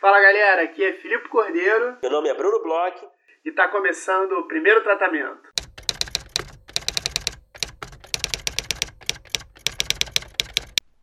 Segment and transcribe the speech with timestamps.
[0.00, 1.98] Fala galera, aqui é Filipe Cordeiro.
[2.00, 3.06] Meu nome é Bruno Bloch.
[3.44, 5.50] E está começando o primeiro tratamento.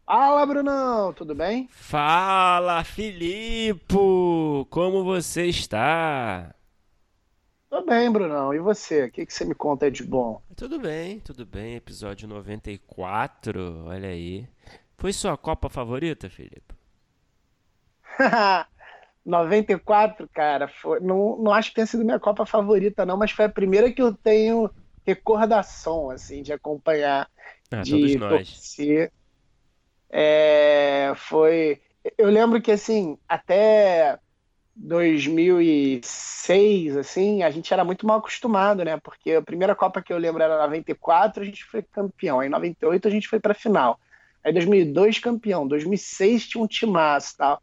[0.03, 1.67] Fala, Brunão, tudo bem?
[1.69, 3.93] Fala, Filipe!
[4.71, 6.55] Como você está?
[7.69, 8.51] Tô bem, Brunão.
[8.51, 9.03] E você?
[9.05, 10.41] O que, que você me conta de bom?
[10.55, 11.75] Tudo bem, tudo bem.
[11.75, 14.47] Episódio 94, olha aí.
[14.97, 16.73] Foi sua Copa favorita, Filipe?
[19.27, 23.43] 94, cara, foi, não, não acho que tenha sido minha Copa favorita, não, mas foi
[23.45, 24.69] a primeira que eu tenho
[25.05, 27.29] recordação, assim, de acompanhar,
[27.69, 29.11] ah, de torcer.
[30.09, 31.81] É, foi.
[32.17, 34.17] Eu lembro que, assim, até
[34.73, 38.95] 2006, assim, a gente era muito mal acostumado, né?
[38.97, 42.39] Porque a primeira Copa que eu lembro era 94, a gente foi campeão.
[42.39, 43.99] Aí, em 98, a gente foi pra final.
[44.41, 45.67] Aí, 2002, campeão.
[45.67, 47.61] 2006 tinha um timaço e tal.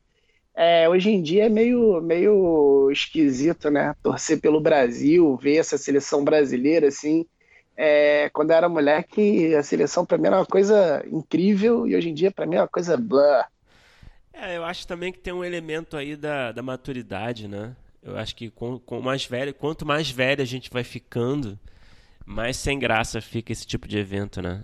[0.56, 3.94] É, hoje em dia é meio, meio esquisito, né?
[4.02, 7.26] Torcer pelo Brasil, ver essa seleção brasileira, assim.
[7.76, 12.08] É, quando eu era moleque, a seleção para mim era uma coisa incrível e hoje
[12.10, 13.48] em dia para mim é uma coisa blá.
[14.32, 17.74] É, eu acho também que tem um elemento aí da, da maturidade, né?
[18.02, 21.58] Eu acho que com, com mais velho, quanto mais velho a gente vai ficando,
[22.24, 24.62] mais sem graça fica esse tipo de evento, né?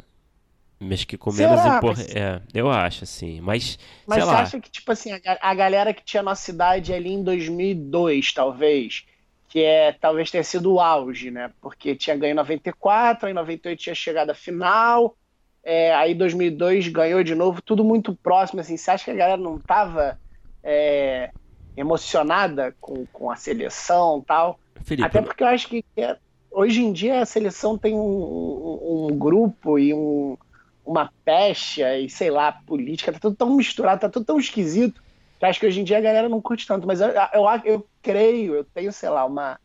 [0.82, 2.18] Mas que com menos importância.
[2.18, 3.38] É, eu acho, assim.
[3.42, 4.40] Mas, Mas você lá.
[4.40, 9.04] acha que, tipo assim, a, a galera que tinha nossa idade ali em 2002, talvez,
[9.46, 11.52] que é talvez tenha sido o auge, né?
[11.60, 15.14] Porque tinha ganho em 94, em 98 tinha chegado à final,
[15.62, 18.78] é, aí 2002 ganhou de novo, tudo muito próximo, assim.
[18.78, 20.18] Você acha que a galera não tava
[20.64, 21.30] é,
[21.76, 24.58] emocionada com, com a seleção tal?
[24.82, 26.16] Felipe, Até porque eu acho que é,
[26.50, 30.38] hoje em dia a seleção tem um, um, um grupo e um
[30.84, 35.02] uma pecha e sei lá, política, tá tudo tão misturado, tá tudo tão esquisito,
[35.38, 36.86] que acho que hoje em dia a galera não curte tanto.
[36.86, 39.58] Mas eu, eu, eu creio, eu tenho, sei lá, uma,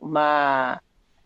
[0.00, 0.80] uma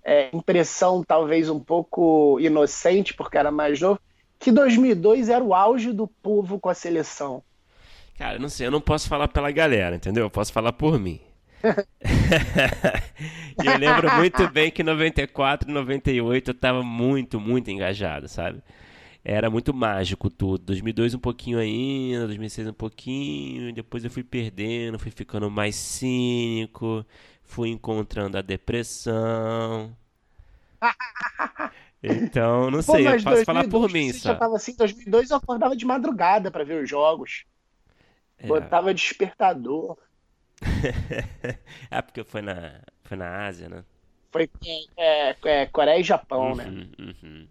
[0.05, 4.01] é, impressão talvez um pouco inocente, porque era mais novo,
[4.39, 7.43] que 2002 era o auge do povo com a seleção.
[8.17, 10.25] Cara, não sei, eu não posso falar pela galera, entendeu?
[10.25, 11.21] Eu posso falar por mim.
[13.63, 18.29] e eu lembro muito bem que em 94 e 98 eu tava muito, muito engajado,
[18.29, 18.63] sabe?
[19.29, 20.65] Era muito mágico tudo.
[20.65, 27.05] 2002 um pouquinho ainda, 2006 um pouquinho, depois eu fui perdendo, fui ficando mais cínico,
[27.43, 29.95] fui encontrando a depressão.
[32.01, 34.29] Então, não sei, Pô, eu posso 2002, falar por mim só.
[34.29, 37.45] Já tava assim, 2002 eu acordava de madrugada para ver os jogos.
[38.39, 38.47] É.
[38.47, 39.99] Botava despertador.
[41.91, 43.85] é porque foi na, foi na Ásia, né?
[44.31, 44.49] Foi
[44.97, 46.89] é, é, Coreia e Japão, uhum, né?
[47.01, 47.49] Uhum.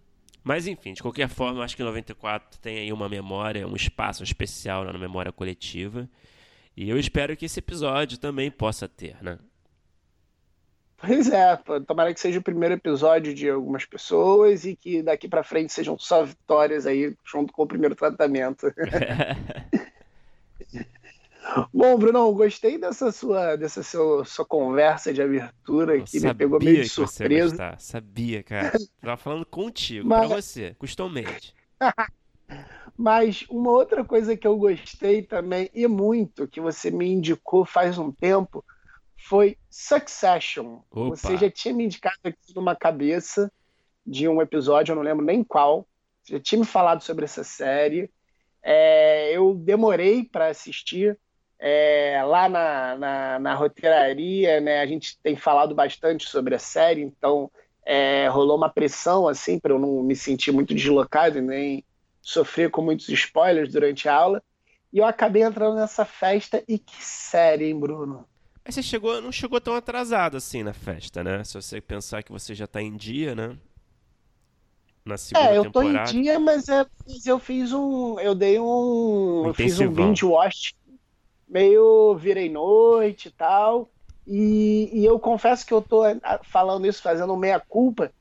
[0.47, 4.23] Mas enfim, de qualquer forma, eu acho que 94 tem aí uma memória, um espaço
[4.23, 6.09] especial na memória coletiva.
[6.73, 9.37] E eu espero que esse episódio também possa ter, né?
[10.95, 15.43] Pois é, tomara que seja o primeiro episódio de algumas pessoas e que daqui para
[15.43, 18.67] frente sejam só vitórias aí junto com o primeiro tratamento.
[21.73, 26.83] Bom, Bruno, gostei dessa sua, dessa sua, sua conversa de abertura que me pegou meio
[26.83, 27.75] de surpresa.
[27.79, 28.71] Sabia, cara.
[29.01, 30.27] Tava falando contigo, Mas...
[30.27, 31.53] pra você, costumemente.
[32.97, 37.97] Mas uma outra coisa que eu gostei também, e muito, que você me indicou faz
[37.97, 38.65] um tempo,
[39.15, 40.79] foi Succession.
[40.89, 41.15] Opa.
[41.15, 43.51] Você já tinha me indicado aqui numa cabeça
[44.05, 45.87] de um episódio, eu não lembro nem qual.
[46.23, 48.09] Você já tinha me falado sobre essa série.
[48.63, 51.17] É, eu demorei para assistir,
[51.59, 57.01] é, lá na, na, na, roteiraria, né, a gente tem falado bastante sobre a série,
[57.01, 57.49] então
[57.85, 61.83] é, rolou uma pressão assim para eu não me sentir muito deslocado e nem
[62.21, 64.43] sofrer com muitos spoilers durante a aula.
[64.91, 68.25] E eu acabei entrando nessa festa e que série, hein, Bruno?
[68.63, 71.43] Mas você chegou, não chegou tão atrasado assim na festa, né?
[71.43, 73.57] Se você pensar que você já está em dia, né?
[75.05, 76.03] Na segunda é, eu temporada.
[76.03, 76.85] tô em dia, mas é,
[77.25, 78.19] eu fiz um.
[78.19, 79.43] Eu dei um.
[79.43, 80.75] um eu fiz um binge watch
[81.47, 83.89] meio virei noite e tal.
[84.25, 86.01] E, e, eu confesso que eu tô
[86.43, 88.11] falando isso, fazendo meia-culpa,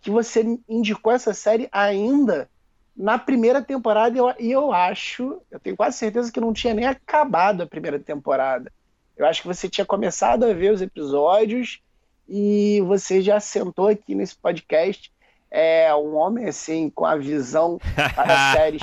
[0.00, 2.48] que você indicou essa série ainda
[2.96, 6.72] na primeira temporada e eu, e eu acho, eu tenho quase certeza que não tinha
[6.72, 8.72] nem acabado a primeira temporada.
[9.16, 11.80] Eu acho que você tinha começado a ver os episódios
[12.28, 15.12] e você já sentou aqui nesse podcast
[15.50, 17.78] é um homem assim com a visão
[18.14, 18.82] para séries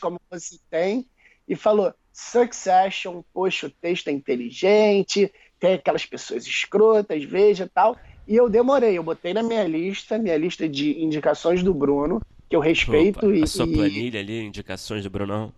[0.00, 1.06] como você tem
[1.46, 7.96] e falou Succession, poxa, o texto é inteligente, tem aquelas pessoas escrotas, veja tal.
[8.28, 12.54] E eu demorei, eu botei na minha lista, minha lista de indicações do Bruno, que
[12.54, 13.42] eu respeito Opa, e.
[13.42, 15.52] A sua planilha ali, indicações do Brunão.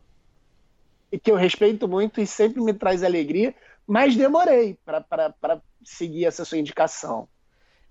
[1.11, 3.55] E que eu respeito muito e sempre me traz alegria,
[3.87, 7.29] mas demorei para seguir essa sua indicação.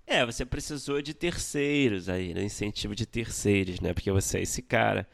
[0.06, 2.42] É, você precisou de terceiros aí, né?
[2.42, 3.92] Incentivo de terceiros, né?
[3.92, 5.06] Porque você é esse cara.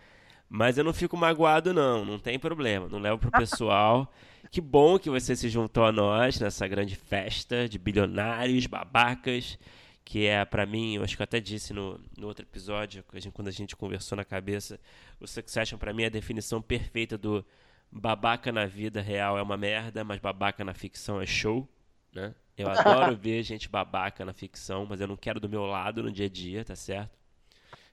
[0.48, 2.04] Mas eu não fico magoado, não.
[2.04, 2.88] Não tem problema.
[2.88, 4.12] Não levo pro pessoal.
[4.50, 9.58] que bom que você se juntou a nós nessa grande festa de bilionários, babacas.
[10.04, 13.04] Que é, para mim, eu acho que eu até disse no, no outro episódio,
[13.34, 14.80] quando a gente conversou na cabeça,
[15.20, 17.44] o Succession, para mim, é a definição perfeita do
[17.90, 21.68] babaca na vida real é uma merda, mas babaca na ficção é show,
[22.12, 22.34] né?
[22.56, 26.10] Eu adoro ver gente babaca na ficção, mas eu não quero do meu lado no
[26.10, 27.17] dia a dia, tá certo?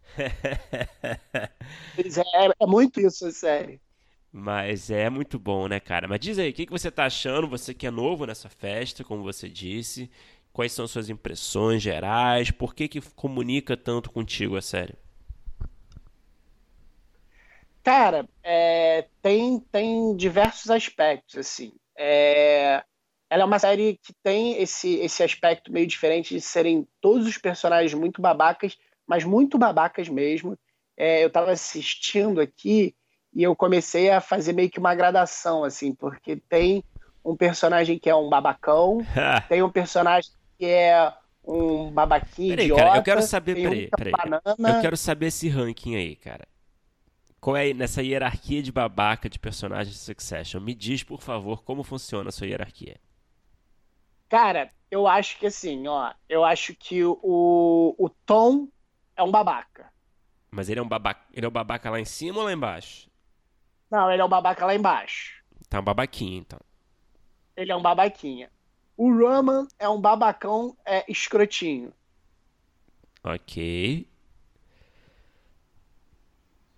[1.98, 3.80] é, é muito isso, sério.
[4.32, 6.08] Mas é muito bom, né, cara?
[6.08, 7.48] Mas diz aí, o que, que você tá achando?
[7.48, 10.12] Você que é novo nessa festa, como você disse.
[10.52, 12.52] Quais são suas impressões gerais?
[12.52, 14.96] Por que, que comunica tanto contigo a série?
[17.84, 21.72] Cara, é, tem, tem diversos aspectos, assim.
[21.98, 22.84] É,
[23.30, 27.38] ela é uma série que tem esse, esse aspecto meio diferente de serem todos os
[27.38, 30.58] personagens muito babacas, mas muito babacas mesmo.
[30.98, 32.96] É, eu estava assistindo aqui
[33.34, 36.84] e eu comecei a fazer meio que uma gradação, assim, porque tem
[37.24, 39.00] um personagem que é um babacão,
[39.50, 41.12] tem um personagem que é
[41.44, 42.84] um babaquinho peraí, idiota.
[42.84, 44.14] Cara, eu quero saber, peraí, peraí.
[44.46, 46.48] Eu quero saber esse ranking aí, cara.
[47.40, 50.60] Qual é nessa hierarquia de babaca de personagens de Succession?
[50.60, 52.98] Me diz, por favor, como funciona a sua hierarquia.
[54.28, 58.68] Cara, eu acho que assim, ó, eu acho que o, o Tom
[59.16, 59.92] é um babaca.
[60.52, 63.10] Mas ele é um babaca, ele é um babaca lá em cima ou lá embaixo?
[63.90, 65.44] Não, ele é um babaca lá embaixo.
[65.70, 66.60] Tá um babaquinha, então.
[67.56, 68.50] Ele é um babaquinha.
[68.98, 71.94] O Roman é um babacão é, escrotinho.
[73.24, 74.08] Ok.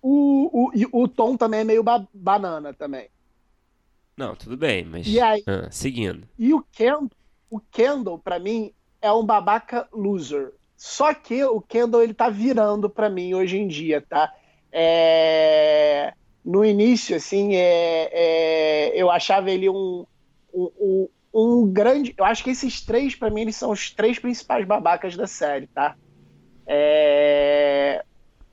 [0.00, 3.08] O, o, o Tom também é meio ba banana também.
[4.16, 5.06] Não, tudo bem, mas.
[5.06, 6.28] E aí, ah, seguindo.
[6.36, 7.10] E o Kendall,
[7.50, 10.54] o Kendall, pra mim, é um babaca loser.
[10.78, 14.32] Só que o Kendall, ele tá virando pra mim hoje em dia, tá?
[14.70, 16.14] É...
[16.44, 18.08] No início, assim, é...
[18.12, 18.92] É...
[18.94, 20.06] eu achava ele um,
[20.54, 22.14] um, um grande.
[22.16, 25.66] Eu acho que esses três, para mim, eles são os três principais babacas da série,
[25.66, 25.96] tá?
[26.64, 28.04] É...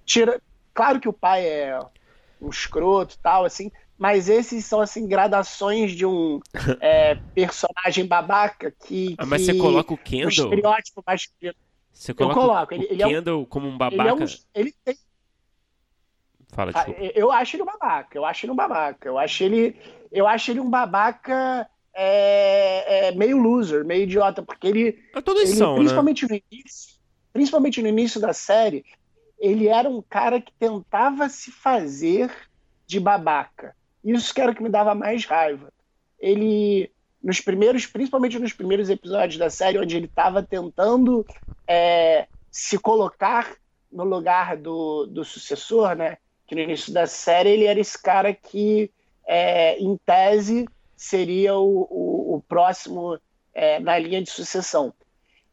[0.04, 0.42] Tira...
[0.74, 1.80] Claro que o pai é
[2.42, 6.40] um escroto tal, assim, mas esses são, assim, gradações de um
[6.82, 9.14] é, personagem babaca que.
[9.20, 9.54] Ah, mas que...
[9.54, 10.26] você coloca o Kendall.
[10.26, 11.65] O estereótipo masculino.
[11.96, 12.74] Você coloca eu coloco.
[12.74, 13.46] Ele, ele Kendall é um...
[13.46, 14.02] como um babaca.
[14.02, 14.28] Ele, é um...
[14.54, 14.98] ele tem.
[16.50, 17.12] Fala, ah, desculpa.
[17.16, 18.18] Eu acho ele um babaca.
[18.18, 19.08] Eu acho ele um babaca.
[19.08, 19.80] Eu acho ele,
[20.12, 24.92] eu acho ele um babaca é, é meio loser, meio idiota, porque ele.
[25.24, 25.80] Todos ele, são, né?
[25.80, 26.28] principalmente né?
[26.30, 26.96] no início,
[27.32, 28.86] principalmente no início da série,
[29.40, 32.30] ele era um cara que tentava se fazer
[32.86, 33.74] de babaca.
[34.04, 35.72] Isso que era o que me dava mais raiva.
[36.20, 36.92] Ele,
[37.26, 41.26] nos primeiros, principalmente nos primeiros episódios da série, onde ele estava tentando
[41.68, 43.56] é, se colocar
[43.92, 46.20] no lugar do, do sucessor, né?
[46.46, 48.92] Que no início da série ele era esse cara que,
[49.26, 53.20] é, em tese, seria o, o, o próximo
[53.56, 54.94] é, na linha de sucessão.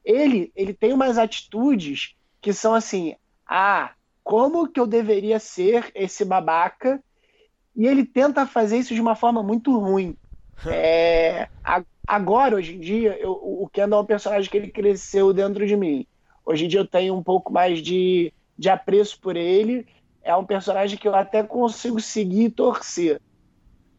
[0.05, 3.17] Ele, ele tem umas atitudes que são assim:
[3.47, 3.93] ah,
[4.23, 7.03] como que eu deveria ser esse babaca?
[7.75, 10.15] E ele tenta fazer isso de uma forma muito ruim.
[10.67, 11.49] É,
[12.07, 15.77] agora, hoje em dia, eu, o Kendall é um personagem que ele cresceu dentro de
[15.77, 16.07] mim.
[16.45, 19.87] Hoje em dia eu tenho um pouco mais de, de apreço por ele.
[20.23, 23.21] É um personagem que eu até consigo seguir e torcer.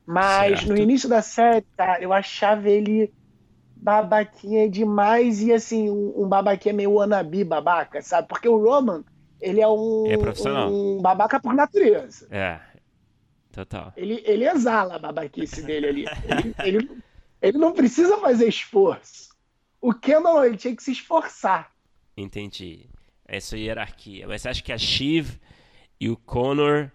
[0.06, 0.70] Mas certo.
[0.70, 3.14] no início da série, tá, eu achava ele
[3.76, 8.28] babaquinha demais e assim, um, um babaquinha meio wannabe babaca, sabe?
[8.28, 9.04] Porque o Roman,
[9.42, 12.28] ele é um, é um babaca por natureza.
[12.32, 12.60] É,
[13.54, 13.94] total.
[13.96, 16.06] Ele, ele exala a babaquice dele ali.
[16.28, 17.04] Ele, ele,
[17.42, 19.30] ele não precisa fazer esforço.
[19.80, 21.72] O Kendall, ele tinha que se esforçar.
[22.18, 22.90] Entendi.
[23.26, 24.28] Essa hierarquia.
[24.28, 25.40] Mas você acha que a Shiv
[26.00, 26.90] e o Connor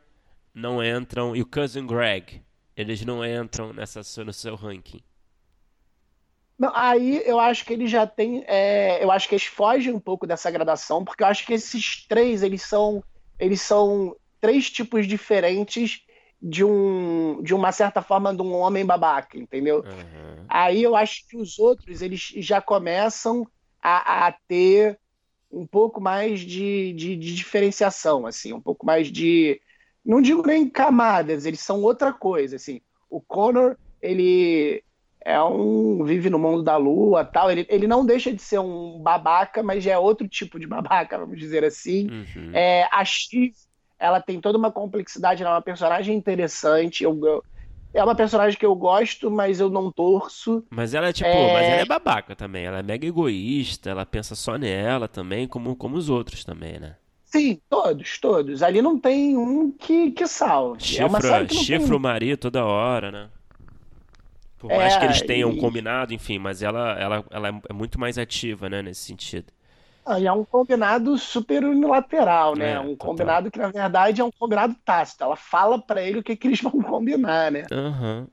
[0.53, 2.43] não entram, e o Cousin Greg
[2.77, 5.01] eles não entram nessa, no seu ranking.
[6.59, 8.45] Não, aí eu acho que eles já têm.
[8.47, 12.07] É, eu acho que eles fogem um pouco dessa gradação, porque eu acho que esses
[12.07, 13.03] três eles são,
[13.39, 16.03] eles são três tipos diferentes
[16.41, 19.79] de um de uma certa forma de um homem babaca, entendeu?
[19.79, 20.45] Uhum.
[20.49, 23.47] Aí eu acho que os outros eles já começam
[23.83, 24.99] a, a ter
[25.51, 29.61] um pouco mais de, de, de, diferenciação, assim, um pouco mais de
[30.05, 32.81] não digo nem camadas, eles são outra coisa, assim.
[33.11, 34.83] O Connor, ele
[35.29, 37.51] é um vive no mundo da lua, tal.
[37.51, 41.39] Ele, ele não deixa de ser um babaca, mas é outro tipo de babaca, vamos
[41.39, 42.09] dizer assim.
[42.09, 42.51] Uhum.
[42.55, 43.53] É, a Shiv,
[43.99, 47.05] ela tem toda uma complexidade, ela é uma personagem interessante.
[47.05, 47.45] Eu, eu,
[47.93, 50.65] é uma personagem que eu gosto, mas eu não torço.
[50.71, 51.53] Mas ela é tipo, é...
[51.53, 52.65] mas ela é babaca também.
[52.65, 56.97] Ela é mega egoísta, ela pensa só nela também, como, como os outros também, né?
[57.25, 58.63] Sim, todos, todos.
[58.63, 60.83] Ali não tem um que, que salve.
[60.83, 63.29] Chifra, é série que chifra o marido toda hora, né?
[64.59, 65.61] Por mais é, que eles tenham e...
[65.61, 69.53] combinado, enfim, mas ela, ela, ela é muito mais ativa, né, nesse sentido.
[70.09, 72.73] Ah, e é um combinado super unilateral, né?
[72.73, 73.09] É, um total.
[73.09, 75.23] combinado que, na verdade, é um combinado tácito.
[75.23, 77.67] Ela fala para ele o que, que eles vão combinar, né?
[77.71, 78.27] Uhum.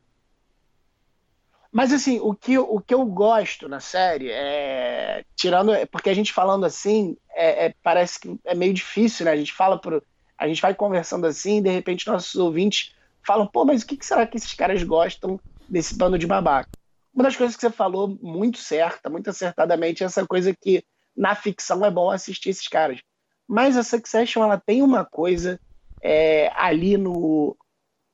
[1.73, 5.25] Mas, assim, o que, o que eu gosto na série é.
[5.35, 5.73] Tirando.
[5.91, 9.31] Porque a gente falando assim, é, é, parece que é meio difícil, né?
[9.31, 10.01] A gente fala por.
[10.37, 13.97] A gente vai conversando assim, e de repente nossos ouvintes falam, pô, mas o que,
[13.97, 16.69] que será que esses caras gostam desse bando de babaca?
[17.13, 20.83] Uma das coisas que você falou muito certa, muito acertadamente, é essa coisa que
[21.15, 22.99] na ficção é bom assistir esses caras.
[23.47, 25.59] Mas a Succession ela tem uma coisa
[26.01, 27.55] é, ali no,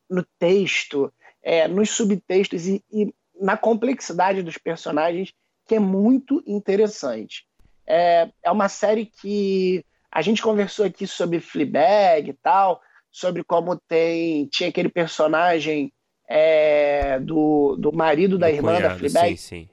[0.09, 5.33] no texto, é, nos subtextos e, e, na complexidade dos personagens
[5.65, 7.45] que é muito interessante.
[7.87, 13.77] É, é uma série que a gente conversou aqui sobre Fleabag e tal, sobre como
[13.77, 15.91] tem tinha aquele personagem
[16.27, 19.69] é, do, do marido da irmã cunhado, da Fleabag, sim, sim.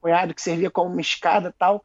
[0.00, 1.84] cunhado que servia como uma escada e tal.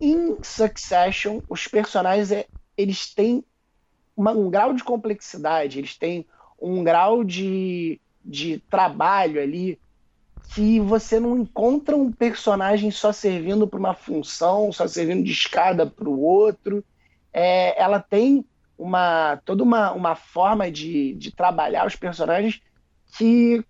[0.00, 3.44] Em Succession, os personagens é, eles têm
[4.16, 6.26] uma, um grau de complexidade, eles têm
[6.60, 9.78] um grau de, de trabalho ali
[10.54, 15.86] que você não encontra um personagem só servindo para uma função, só servindo de escada
[15.86, 16.84] para o outro.
[17.32, 18.44] É, ela tem
[18.76, 22.60] uma toda uma, uma forma de, de trabalhar os personagens
[23.16, 23.64] que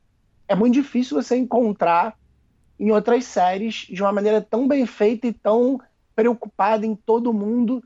[0.49, 2.17] é muito difícil você encontrar
[2.79, 5.81] em outras séries de uma maneira tão bem feita e tão
[6.15, 7.83] preocupada em todo mundo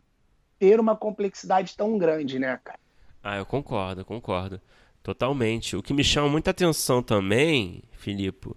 [0.58, 2.78] ter uma complexidade tão grande, né, cara?
[3.22, 4.60] Ah, eu concordo, concordo.
[5.02, 5.76] Totalmente.
[5.76, 8.50] O que me chama muita atenção também, Filipe,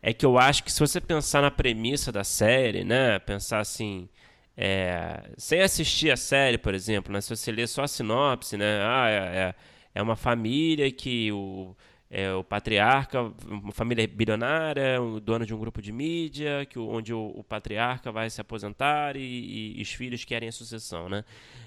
[0.00, 3.18] é que eu acho que se você pensar na premissa da série, né?
[3.18, 4.08] Pensar assim.
[4.56, 7.20] É, sem assistir a série, por exemplo, né?
[7.20, 8.80] Se você ler só a sinopse, né?
[8.82, 9.54] Ah, é, é,
[9.94, 11.76] é uma família que o
[12.10, 17.12] é, o patriarca, uma família bilionária, o dono de um grupo de mídia, que, onde
[17.12, 21.24] o, o patriarca vai se aposentar e, e, e, os filhos querem a sucessão, né?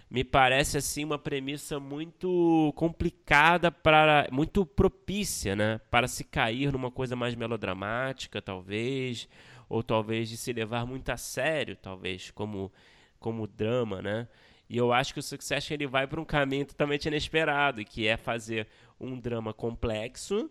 [0.09, 6.91] Me parece assim uma premissa muito complicada para, muito propícia, né, para se cair numa
[6.91, 9.29] coisa mais melodramática, talvez,
[9.69, 12.71] ou talvez de se levar muito a sério, talvez, como
[13.21, 14.27] como drama, né?
[14.67, 18.17] E eu acho que o Succession ele vai para um caminho totalmente inesperado, que é
[18.17, 18.67] fazer
[19.01, 20.49] um drama complexo,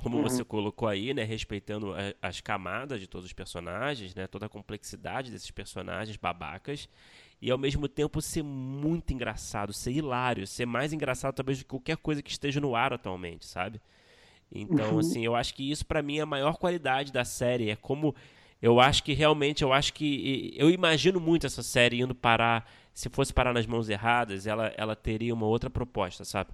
[0.00, 0.22] como uhum.
[0.22, 4.48] você colocou aí, né, respeitando a, as camadas de todos os personagens, né, toda a
[4.48, 6.88] complexidade desses personagens babacas,
[7.40, 11.70] e ao mesmo tempo ser muito engraçado, ser hilário, ser mais engraçado talvez do que
[11.70, 13.80] qualquer coisa que esteja no ar atualmente, sabe?
[14.52, 14.98] Então, uhum.
[14.98, 18.14] assim, eu acho que isso para mim é a maior qualidade da série, é como
[18.60, 23.08] eu acho que realmente, eu acho que eu imagino muito essa série indo parar, se
[23.08, 26.50] fosse parar nas mãos erradas, ela ela teria uma outra proposta, sabe?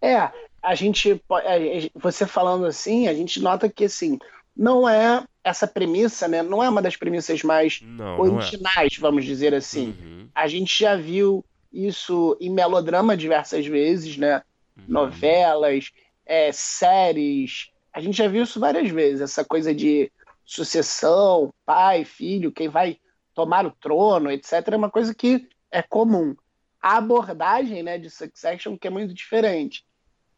[0.00, 0.30] É,
[0.62, 4.18] a gente, é, você falando assim, a gente nota que assim,
[4.56, 6.42] não é essa premissa, né?
[6.42, 9.10] Não é uma das premissas mais não, originais, não é.
[9.10, 9.94] vamos dizer assim.
[10.00, 10.28] Uhum.
[10.34, 14.42] A gente já viu isso em melodrama diversas vezes, né?
[14.76, 14.84] Uhum.
[14.88, 15.90] Novelas,
[16.26, 17.70] é, séries.
[17.92, 20.10] A gente já viu isso várias vezes, essa coisa de
[20.44, 22.98] sucessão, pai, filho, quem vai
[23.34, 24.52] tomar o trono, etc.
[24.72, 26.34] É uma coisa que é comum
[26.80, 29.84] a abordagem né, de Succession que é muito diferente.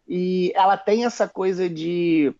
[0.09, 2.35] E ela tem essa coisa de.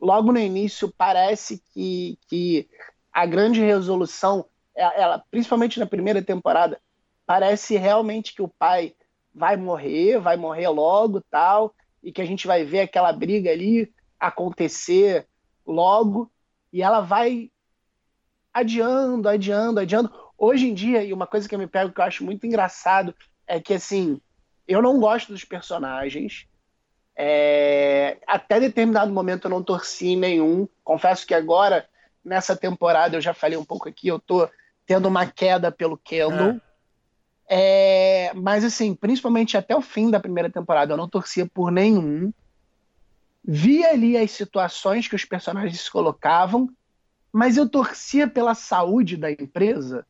[0.00, 2.68] Logo no início, parece que, que
[3.12, 6.80] a grande resolução, é, ela, principalmente na primeira temporada,
[7.24, 8.94] parece realmente que o pai
[9.32, 13.92] vai morrer, vai morrer logo tal, e que a gente vai ver aquela briga ali
[14.18, 15.26] acontecer
[15.64, 16.30] logo,
[16.72, 17.50] e ela vai
[18.52, 20.21] adiando, adiando, adiando.
[20.44, 23.14] Hoje em dia, e uma coisa que eu me pego que eu acho muito engraçado
[23.46, 24.20] é que, assim,
[24.66, 26.48] eu não gosto dos personagens.
[27.14, 28.18] É...
[28.26, 30.66] Até determinado momento eu não torci nenhum.
[30.82, 31.88] Confesso que agora,
[32.24, 34.48] nessa temporada, eu já falei um pouco aqui, eu tô
[34.84, 36.60] tendo uma queda pelo Kendall.
[37.48, 38.30] É.
[38.30, 38.34] É...
[38.34, 42.32] Mas, assim, principalmente até o fim da primeira temporada, eu não torcia por nenhum.
[43.44, 46.68] Vi ali as situações que os personagens se colocavam,
[47.32, 50.04] mas eu torcia pela saúde da empresa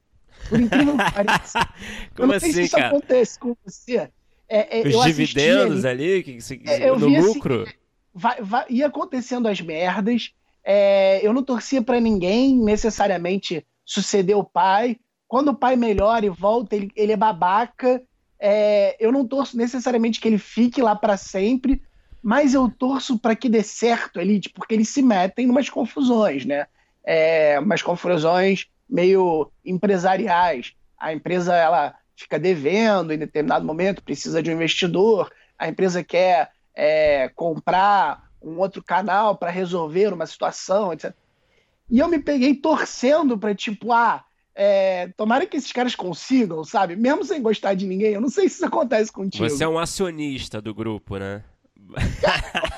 [0.49, 1.69] por incrível que pareça.
[2.15, 2.89] Como eu não assim, sei se isso cara?
[2.89, 4.11] acontece com você.
[4.49, 7.63] É, é, Os dividendos ali, ali que, que, é, no assim, lucro?
[7.63, 7.73] Assim,
[8.15, 10.33] vai, vai, ia acontecendo as merdas.
[10.65, 14.99] É, eu não torcia para ninguém necessariamente suceder o pai.
[15.27, 18.03] Quando o pai melhora e volta, ele, ele é babaca.
[18.39, 21.81] É, eu não torço necessariamente que ele fique lá para sempre,
[22.23, 25.71] mas eu torço para que dê certo ali, tipo, porque eles se metem em umas
[25.71, 26.67] confusões, né?
[27.05, 30.75] É, umas confusões meio empresariais.
[31.01, 36.51] A empresa ela fica devendo em determinado momento, precisa de um investidor, a empresa quer
[36.75, 41.15] é, comprar um outro canal para resolver uma situação, etc.
[41.91, 46.95] E eu me peguei torcendo para, tipo, ah, é, tomara que esses caras consigam, sabe?
[46.95, 48.13] Mesmo sem gostar de ninguém.
[48.13, 49.49] Eu não sei se isso acontece contigo.
[49.49, 51.43] Você é um acionista do grupo, né?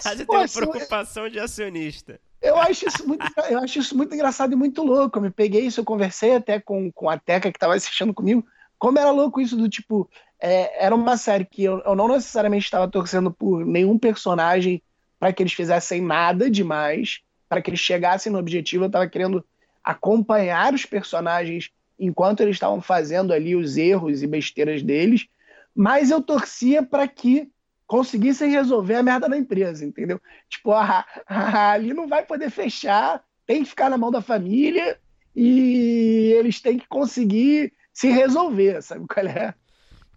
[0.01, 2.21] Você tem uma preocupação de acionista.
[2.45, 5.17] Eu acho, isso muito, eu acho isso muito engraçado e muito louco.
[5.19, 8.47] Eu me peguei isso, eu conversei até com, com a Teca que estava assistindo comigo.
[8.79, 10.09] Como era louco isso do tipo.
[10.39, 14.83] É, era uma série que eu, eu não necessariamente estava torcendo por nenhum personagem
[15.19, 18.85] para que eles fizessem nada demais, para que eles chegassem no objetivo.
[18.85, 19.43] Eu estava querendo
[19.83, 25.27] acompanhar os personagens enquanto eles estavam fazendo ali os erros e besteiras deles,
[25.75, 27.51] mas eu torcia para que
[27.87, 30.21] conseguissem resolver a merda da empresa, entendeu?
[30.49, 34.99] Tipo, ah, ah, ali não vai poder fechar, tem que ficar na mão da família
[35.35, 39.55] e eles têm que conseguir se resolver, sabe qual é?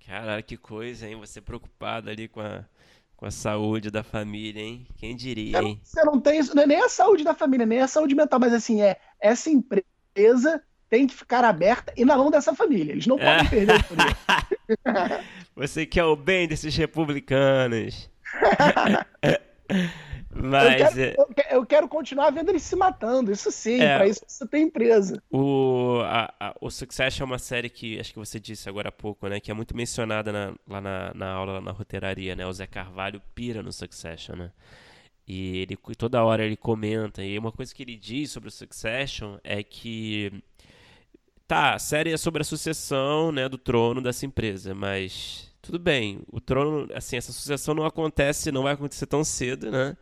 [0.05, 1.17] Cara, que coisa, hein?
[1.17, 2.63] Você preocupado ali com a,
[3.15, 4.87] com a saúde da família, hein?
[4.95, 5.81] Quem diria, hein?
[5.83, 8.39] Você não tem isso, não é nem a saúde da família, nem a saúde mental,
[8.39, 12.93] mas assim, é essa empresa tem que ficar aberta e na mão dessa família.
[12.93, 14.15] Eles não podem perder o poder.
[15.57, 18.09] Você quer o bem desses republicanos.
[20.29, 23.97] Mas eu quero, é eu, eu quero, continuar vendo eles se matando, isso sim, é,
[23.97, 25.19] pra isso você tem empresa.
[25.31, 28.91] O, a, a, o Succession é uma série que, acho que você disse agora há
[28.91, 32.53] pouco, né, que é muito mencionada na, lá na, na aula, na roteiraria, né, o
[32.53, 34.51] Zé Carvalho pira no Succession, né,
[35.27, 39.37] e ele, toda hora ele comenta, e uma coisa que ele diz sobre o Succession
[39.43, 40.31] é que,
[41.47, 46.19] tá, a série é sobre a sucessão, né, do trono dessa empresa, mas tudo bem,
[46.31, 49.95] o trono, assim, essa sucessão não acontece, não vai acontecer tão cedo, né,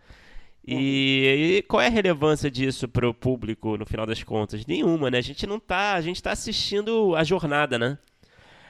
[0.68, 4.66] e, e, qual é a relevância disso para o público, no final das contas?
[4.66, 5.20] Nenhuma, né?
[5.20, 8.00] A gente não tá, a gente tá assistindo a jornada, né?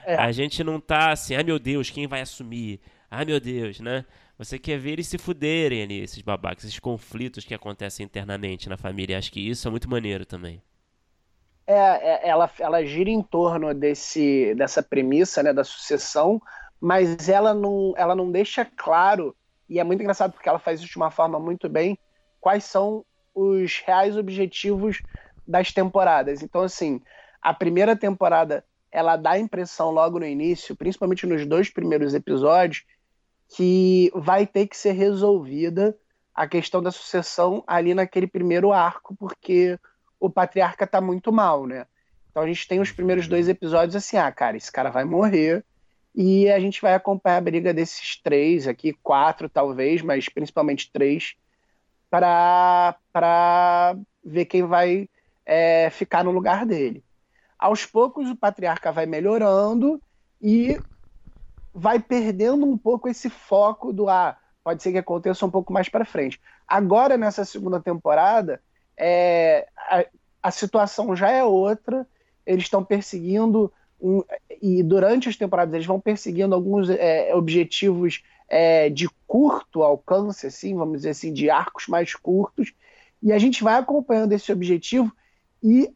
[0.06, 0.16] É.
[0.16, 2.82] A gente não tá assim, ai meu Deus, quem vai assumir?
[3.10, 4.06] Ai meu Deus, né?
[4.38, 8.76] Você quer ver eles se fuderem ali, esses babacas, esses conflitos que acontecem internamente na
[8.76, 9.18] família.
[9.18, 10.62] Acho que isso é muito maneiro também.
[11.68, 16.40] É, é, ela, ela gira em torno desse, dessa premissa, né, da sucessão,
[16.80, 19.36] mas ela não, ela não deixa claro
[19.68, 21.98] e é muito engraçado porque ela faz isso de uma forma muito bem.
[22.40, 25.02] Quais são os reais objetivos
[25.48, 26.42] das temporadas?
[26.42, 27.02] Então, assim,
[27.42, 32.86] a primeira temporada ela dá a impressão logo no início, principalmente nos dois primeiros episódios,
[33.50, 35.98] que vai ter que ser resolvida
[36.34, 39.78] a questão da sucessão ali naquele primeiro arco, porque
[40.20, 41.86] o patriarca tá muito mal, né?
[42.30, 45.64] Então a gente tem os primeiros dois episódios assim, ah, cara, esse cara vai morrer,
[46.16, 51.36] e a gente vai acompanhar a briga desses três aqui, quatro talvez, mas principalmente três,
[52.10, 52.96] para
[54.24, 55.10] ver quem vai
[55.46, 57.04] é, ficar no lugar dele.
[57.60, 60.02] Aos poucos o patriarca vai melhorando
[60.42, 60.82] e
[61.74, 65.90] vai perdendo um pouco esse foco do ah, pode ser que aconteça um pouco mais
[65.90, 66.40] para frente.
[66.66, 68.62] Agora nessa segunda temporada
[68.98, 70.06] é, a,
[70.44, 72.08] a situação já é outra.
[72.46, 74.24] Eles estão perseguindo um,
[74.62, 80.76] e durante as temporadas eles vão perseguindo alguns é, objetivos é, de curto alcance, assim,
[80.76, 82.74] vamos dizer assim, de arcos mais curtos,
[83.22, 85.12] e a gente vai acompanhando esse objetivo
[85.64, 85.90] e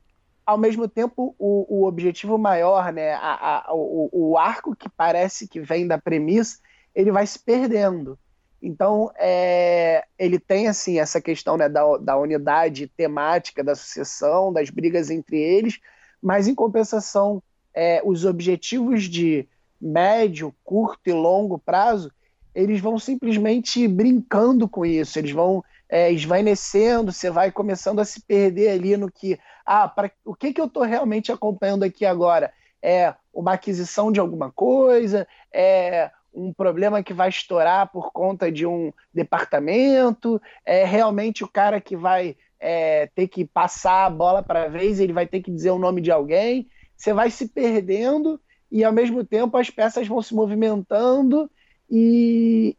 [0.46, 5.48] ao mesmo tempo o, o objetivo maior, né, a, a, o, o, arco que parece
[5.48, 6.58] que vem da premissa,
[6.96, 8.18] ele vai se perdendo.
[8.62, 14.70] Então é, ele tem assim essa questão né, da, da unidade temática da sucessão, das
[14.70, 15.80] brigas entre eles,
[16.22, 17.42] mas em compensação
[17.74, 19.48] é, os objetivos de
[19.80, 22.12] médio, curto e longo prazo,
[22.54, 28.22] eles vão simplesmente brincando com isso, eles vão é, esvanecendo, você vai começando a se
[28.22, 32.52] perder ali no que, ah, para o que, que eu estou realmente acompanhando aqui agora?
[32.82, 35.28] É uma aquisição de alguma coisa?
[35.54, 40.42] É um problema que vai estourar por conta de um departamento?
[40.66, 45.00] É realmente o cara que vai é, ter que passar a bola para a vez,
[45.00, 46.68] ele vai ter que dizer o nome de alguém?
[47.00, 51.50] você vai se perdendo e ao mesmo tempo as peças vão se movimentando
[51.90, 52.76] e,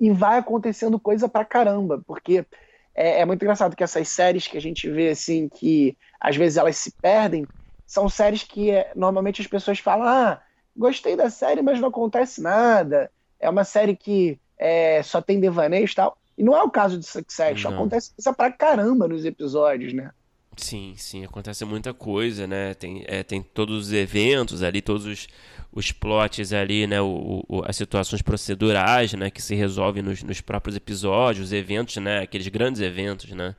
[0.00, 2.46] e vai acontecendo coisa pra caramba, porque
[2.94, 6.56] é, é, muito engraçado que essas séries que a gente vê assim, que às vezes
[6.56, 7.46] elas se perdem,
[7.86, 10.40] são séries que é, normalmente as pessoas falam: ah,
[10.78, 13.10] gostei da série, mas não acontece nada.
[13.40, 16.16] É uma série que é, só tem devaneios e tal.
[16.36, 17.78] E não é o caso de Succession, não.
[17.78, 20.12] acontece coisa pra caramba nos episódios, né?
[20.56, 22.74] Sim, sim, acontece muita coisa, né?
[22.74, 25.28] Tem, é, tem todos os eventos ali, todos os,
[25.72, 27.00] os plots ali, né?
[27.00, 29.30] O, o, as situações procedurais, né?
[29.30, 32.20] Que se resolvem nos, nos próprios episódios, os eventos, né?
[32.20, 33.54] Aqueles grandes eventos, né?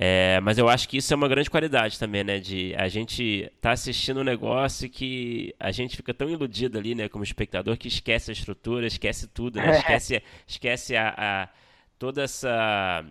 [0.00, 2.38] É, mas eu acho que isso é uma grande qualidade também, né?
[2.38, 7.08] De a gente tá assistindo um negócio que a gente fica tão iludido ali, né?
[7.08, 9.72] Como espectador, que esquece a estrutura, esquece tudo, né?
[9.78, 11.48] Esquece, esquece a, a
[11.98, 13.04] toda essa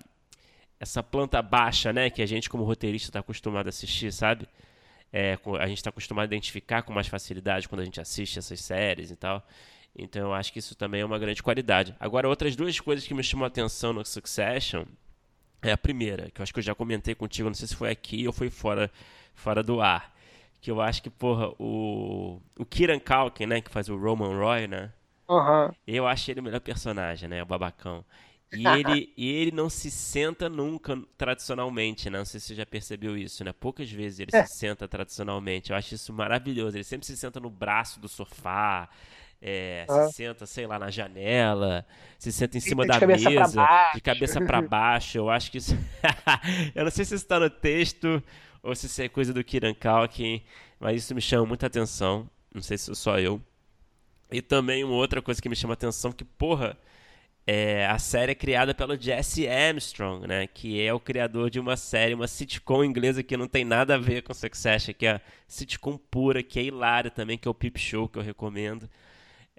[0.80, 2.10] essa planta baixa, né?
[2.10, 4.48] Que a gente como roteirista está acostumado a assistir, sabe?
[5.12, 8.62] É, a gente está acostumado a identificar com mais facilidade quando a gente assiste essas
[8.62, 9.46] séries e tal.
[9.98, 11.94] Então eu acho que isso também é uma grande qualidade.
[12.00, 14.86] Agora, outras duas coisas que me chamam a atenção no Succession
[15.62, 17.90] é a primeira, que eu acho que eu já comentei contigo, não sei se foi
[17.90, 18.92] aqui ou foi fora,
[19.34, 20.16] fora do ar.
[20.62, 24.68] Que eu acho que, porra, o, o Kieran Culkin, né, que faz o Roman Roy,
[24.68, 24.92] né?
[25.30, 25.72] Uhum.
[25.86, 27.44] Eu acho ele o melhor personagem, né?
[27.44, 28.04] O babacão.
[28.52, 32.18] E ele, e ele não se senta nunca tradicionalmente, né?
[32.18, 33.52] Não sei se você já percebeu isso, né?
[33.52, 34.46] Poucas vezes ele é.
[34.46, 35.72] se senta tradicionalmente.
[35.72, 36.78] Eu acho isso maravilhoso.
[36.78, 38.90] Ele sempre se senta no braço do sofá,
[39.42, 40.08] é, ah.
[40.08, 41.86] se senta, sei lá, na janela,
[42.18, 45.18] se senta em cima de da mesa, de cabeça para baixo.
[45.18, 45.78] Eu acho que isso.
[46.74, 48.22] eu não sei se isso está no texto
[48.64, 50.44] ou se isso é coisa do Kiran Kalkin,
[50.80, 52.30] mas isso me chama muita atenção.
[52.54, 53.42] Não sei se sou só eu.
[54.32, 56.78] E também uma outra coisa que me chama atenção que, porra,
[57.46, 60.48] é, a série é criada pelo Jesse Armstrong, né?
[60.48, 63.98] Que é o criador de uma série, uma sitcom inglesa que não tem nada a
[63.98, 67.54] ver com Succession, que é a sitcom pura, que é hilária também, que é o
[67.54, 68.90] Peep Show, que eu recomendo.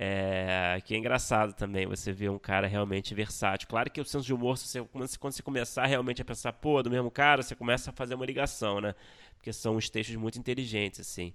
[0.00, 3.66] É, que é engraçado também você ver um cara realmente versátil.
[3.66, 6.88] Claro que o senso de humor, você, quando você começar realmente a pensar, pô, do
[6.88, 8.94] mesmo cara, você começa a fazer uma ligação, né?
[9.34, 11.34] Porque são uns textos muito inteligentes, assim.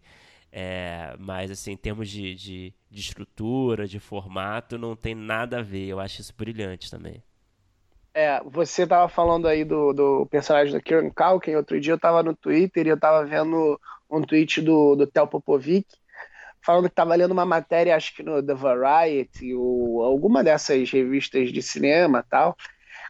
[0.49, 5.61] É, mas, assim, em termos de, de, de, estrutura, de formato, não tem nada a
[5.61, 5.87] ver.
[5.87, 7.21] Eu acho isso brilhante também.
[8.13, 11.55] É, você tava falando aí do, do personagem do Kieran Culkin.
[11.55, 13.77] Outro dia eu tava no Twitter e eu tava vendo
[14.09, 15.85] um tweet do, do Tel Popovic
[16.63, 21.51] falando que estava lendo uma matéria, acho que no The Variety, ou alguma dessas revistas
[21.51, 22.55] de cinema tal,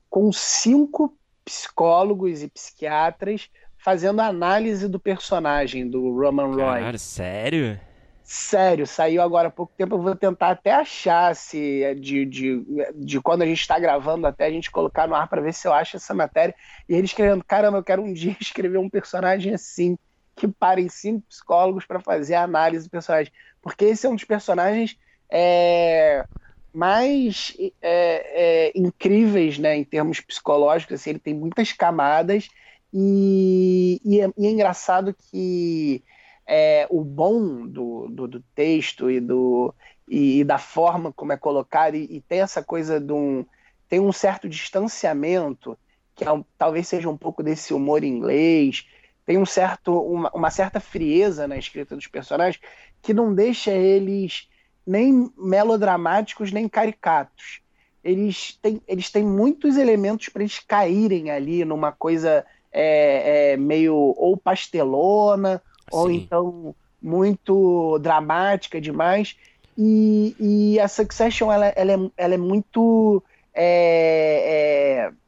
[0.09, 6.79] com cinco psicólogos e psiquiatras fazendo análise do personagem do Roman Roy.
[6.81, 7.79] Cara, sério?
[8.23, 9.95] Sério, saiu agora há pouco tempo.
[9.95, 14.25] Eu vou tentar até achar se é de, de, de quando a gente está gravando,
[14.25, 16.55] até a gente colocar no ar para ver se eu acho essa matéria.
[16.87, 19.97] E ele escrevendo: caramba, eu quero um dia escrever um personagem assim
[20.35, 23.31] que parem cinco psicólogos para fazer a análise do personagem.
[23.61, 24.97] Porque esse é um dos personagens
[25.29, 26.25] é,
[26.73, 30.95] mais é, é, incríveis né, em termos psicológicos.
[30.95, 32.49] Assim, ele tem muitas camadas
[32.93, 36.03] e, e, é, e é, engraçado que
[36.45, 39.73] é, o bom do, do, do, texto e, do,
[40.07, 43.45] e, e, da forma como é colocado, e, tem essa coisa de um.
[43.89, 45.77] tem um certo distanciamento,
[46.15, 48.87] que é, talvez seja um pouco desse humor inglês,
[49.25, 52.61] tem um certo, uma, uma certa frieza na escrita dos personagens
[53.01, 54.47] que não deixa eles
[54.85, 57.61] nem melodramáticos nem caricatos.
[58.03, 63.95] Eles têm, eles têm muitos elementos para eles caírem ali numa coisa é, é, meio
[63.95, 65.97] ou pastelona, Sim.
[65.97, 69.37] ou então muito dramática demais.
[69.77, 75.22] E, e a Succession ela, ela, é, ela é muito é, é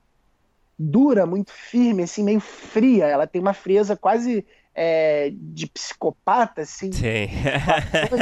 [0.77, 3.05] dura, muito firme, assim, meio fria.
[3.05, 6.91] Ela tem uma frieza quase é, de psicopata, assim.
[6.91, 7.27] Sim.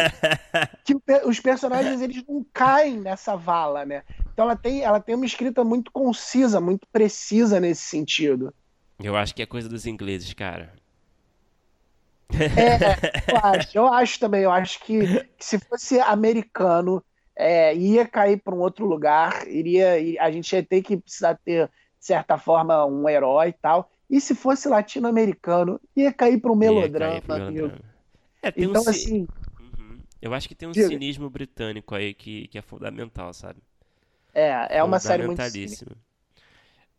[0.85, 4.03] que os personagens eles não caem nessa vala, né?
[4.31, 8.53] Então ela tem, ela tem uma escrita muito concisa, muito precisa nesse sentido.
[9.01, 10.73] Eu acho que é coisa dos ingleses, cara.
[12.29, 12.77] É,
[13.31, 14.41] eu acho, eu acho também.
[14.41, 17.03] Eu acho que, que se fosse americano,
[17.35, 21.69] é, ia cair para um outro lugar, iria, a gente ia ter que precisar ter
[22.03, 23.89] certa forma, um herói e tal.
[24.09, 27.21] E se fosse latino-americano, ia cair para um melodrama.
[27.25, 27.79] melodrama.
[28.41, 29.25] É, então, um assim.
[29.59, 29.99] Uhum.
[30.21, 30.89] Eu acho que tem um diga.
[30.89, 33.61] cinismo britânico aí que, que é fundamental, sabe?
[34.33, 35.41] É, é uma série muito.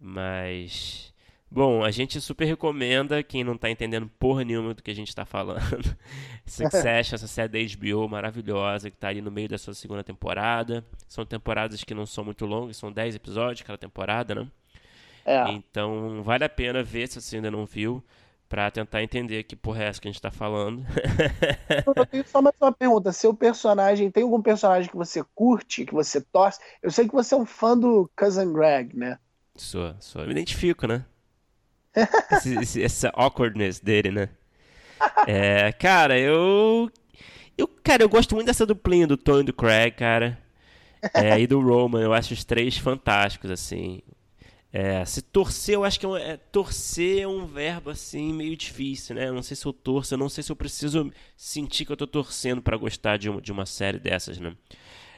[0.00, 1.12] Mas.
[1.50, 5.14] Bom, a gente super recomenda, quem não tá entendendo porra nenhuma do que a gente
[5.14, 5.96] tá falando.
[6.46, 10.84] Succession, essa série da HBO maravilhosa, que tá ali no meio da sua segunda temporada.
[11.06, 14.48] São temporadas que não são muito longas, são 10 episódios cada temporada, né?
[15.24, 15.50] É.
[15.50, 18.02] Então, vale a pena ver se você ainda não viu,
[18.48, 20.84] para tentar entender que porra é essa que a gente tá falando.
[21.96, 23.10] Eu tenho só mais uma pergunta.
[23.10, 26.60] Seu personagem, tem algum personagem que você curte, que você torce?
[26.82, 29.18] Eu sei que você é um fã do Cousin Greg, né?
[29.56, 30.22] Sou, sou.
[30.22, 31.04] Eu me identifico, né?
[32.30, 34.28] esse, esse, essa awkwardness dele, né?
[35.26, 36.90] É, cara, eu.
[37.56, 40.38] Eu, cara, eu gosto muito dessa duplinha do Tony e do Craig, cara.
[41.12, 42.02] É, e do Roman.
[42.02, 44.02] Eu acho os três fantásticos, assim.
[44.76, 48.56] É, se torcer, eu acho que é, um, é, torcer é um verbo assim meio
[48.56, 49.28] difícil, né?
[49.28, 51.96] Eu não sei se eu torço, eu não sei se eu preciso sentir que eu
[51.96, 54.52] tô torcendo para gostar de uma, de uma série dessas, né?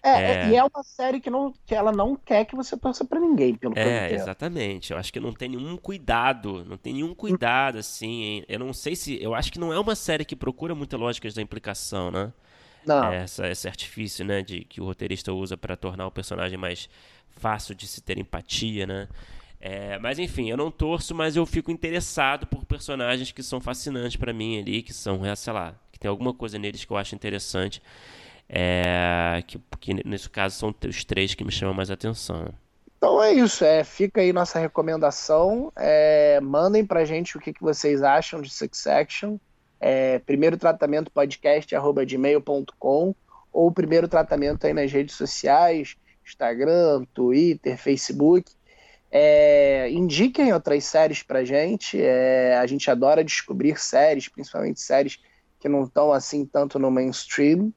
[0.02, 3.02] É, é, e é uma série que, não, que ela não quer que você torça
[3.02, 4.92] para ninguém, pelo que É, exatamente.
[4.92, 8.22] Eu acho que não tem nenhum cuidado, não tem nenhum cuidado, assim.
[8.24, 8.44] Hein?
[8.46, 9.18] Eu não sei se.
[9.22, 12.30] Eu acho que não é uma série que procura muitas lógicas da implicação, né?
[12.84, 13.10] Não.
[13.10, 16.90] É, essa, esse artifício, né, de que o roteirista usa para tornar o personagem mais
[17.30, 19.08] fácil de se ter empatia, né?
[19.60, 24.16] É, mas enfim, eu não torço, mas eu fico interessado por personagens que são fascinantes
[24.16, 27.14] para mim ali, que são, sei lá, que tem alguma coisa neles que eu acho
[27.14, 27.82] interessante.
[28.48, 32.54] É, que, que nesse caso são os três que me chamam mais atenção.
[32.96, 35.72] Então é isso, é, fica aí nossa recomendação.
[35.76, 39.36] É, mandem pra gente o que, que vocês acham de Succession.
[39.78, 43.14] É, primeiro tratamento podcast arroba gmail.com
[43.52, 48.52] ou primeiro tratamento aí nas redes sociais, Instagram, Twitter, Facebook.
[49.10, 52.00] É, indiquem outras séries pra gente.
[52.00, 55.18] É, a gente adora descobrir séries, principalmente séries
[55.58, 57.72] que não estão assim tanto no mainstream.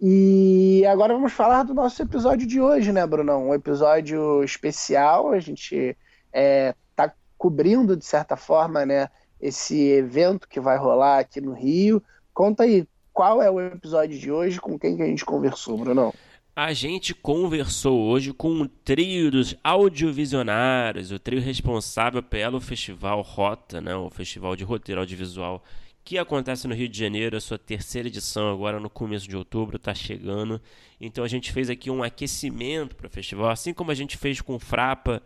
[0.00, 3.48] E agora vamos falar do nosso episódio de hoje, né, Brunão?
[3.48, 5.32] Um episódio especial.
[5.32, 5.96] A gente
[6.32, 9.08] é, tá cobrindo, de certa forma, né,
[9.40, 12.02] esse evento que vai rolar aqui no Rio.
[12.34, 14.60] Conta aí, qual é o episódio de hoje?
[14.60, 16.12] Com quem que a gente conversou, Brunão?
[16.58, 23.78] A gente conversou hoje com o trio dos audiovisionários, o trio responsável pelo Festival Rota,
[23.78, 25.62] né, o Festival de Roteiro Audiovisual
[26.02, 29.76] que acontece no Rio de Janeiro, a sua terceira edição agora no começo de outubro,
[29.76, 30.58] está chegando.
[30.98, 34.40] Então a gente fez aqui um aquecimento para o festival, assim como a gente fez
[34.40, 35.20] com o Frapa,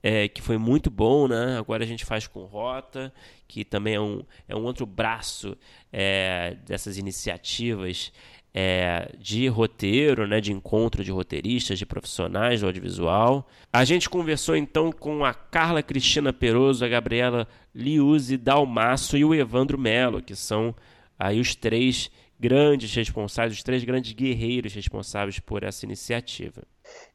[0.00, 1.58] é, que foi muito bom, né?
[1.58, 3.12] Agora a gente faz com Rota,
[3.46, 5.56] que também é um, é um outro braço
[5.92, 8.12] é, dessas iniciativas
[8.54, 13.46] é, de roteiro, né, de encontro de roteiristas, de profissionais do audiovisual.
[13.72, 19.34] A gente conversou então com a Carla Cristina Peroso, a Gabriela Liuzzi Dalmaço e o
[19.34, 20.74] Evandro Melo, que são
[21.18, 26.62] aí os três grandes responsáveis, os três grandes guerreiros responsáveis por essa iniciativa.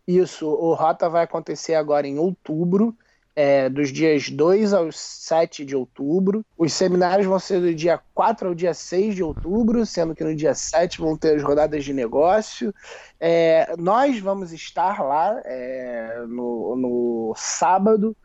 [0.07, 2.97] Isso, o Rota vai acontecer agora em outubro
[3.37, 6.43] é, dos dias 2 aos 7 de outubro.
[6.57, 10.35] Os seminários vão ser do dia 4 ao dia 6 de outubro, sendo que no
[10.35, 12.73] dia 7 vão ter as rodadas de negócio.
[13.19, 18.17] É, nós vamos estar lá é, no, no, sábado.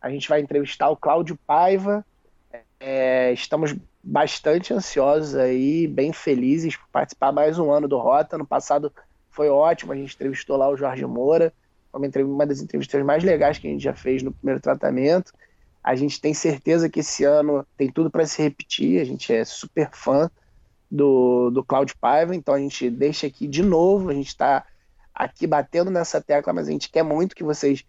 [0.00, 2.06] A gente vai entrevistar o Cláudio Paiva.
[2.78, 8.38] É, estamos bastante ansiosos aí, bem felizes por participar mais um ano do Rota.
[8.38, 8.92] No passado
[9.30, 11.52] foi ótimo, a gente entrevistou lá o Jorge Moura
[11.92, 15.32] uma das entrevistas mais legais que a gente já fez no primeiro tratamento.
[15.82, 19.00] A gente tem certeza que esse ano tem tudo para se repetir.
[19.00, 20.30] A gente é super fã
[20.90, 24.10] do, do Cláudio Paiva, então a gente deixa aqui de novo.
[24.10, 24.64] A gente está
[25.14, 27.84] aqui batendo nessa tecla, mas a gente quer muito que vocês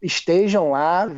[0.00, 1.10] estejam lá,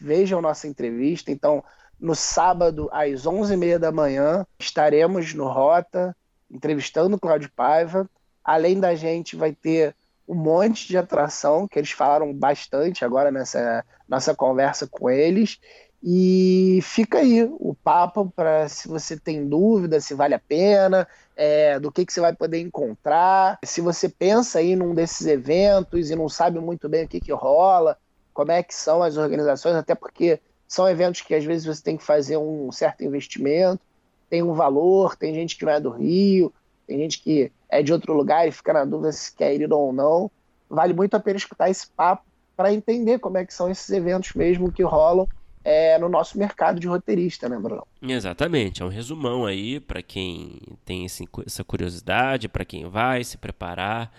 [0.00, 1.30] vejam nossa entrevista.
[1.30, 1.62] Então,
[1.98, 6.16] no sábado, às 11h30 da manhã, estaremos no Rota,
[6.50, 8.08] entrevistando o Cláudio Paiva.
[8.44, 9.94] Além da gente, vai ter
[10.28, 15.58] um monte de atração que eles falaram bastante agora nessa nossa conversa com eles.
[16.02, 21.80] E fica aí o papo para se você tem dúvida se vale a pena, é,
[21.80, 23.58] do que, que você vai poder encontrar.
[23.64, 27.32] Se você pensa aí num desses eventos e não sabe muito bem o que, que
[27.32, 27.98] rola,
[28.32, 31.96] como é que são as organizações, até porque são eventos que às vezes você tem
[31.96, 33.80] que fazer um certo investimento,
[34.28, 36.52] tem um valor, tem gente que não é do Rio,
[36.88, 39.92] tem gente que é de outro lugar e fica na dúvida se quer ir ou
[39.92, 40.30] não.
[40.70, 42.24] Vale muito a pena escutar esse papo
[42.56, 45.28] para entender como é que são esses eventos mesmo que rolam
[45.62, 47.86] é, no nosso mercado de roteirista, né, Bruno?
[48.00, 53.36] Exatamente, é um resumão aí para quem tem esse, essa curiosidade, para quem vai se
[53.36, 54.10] preparar.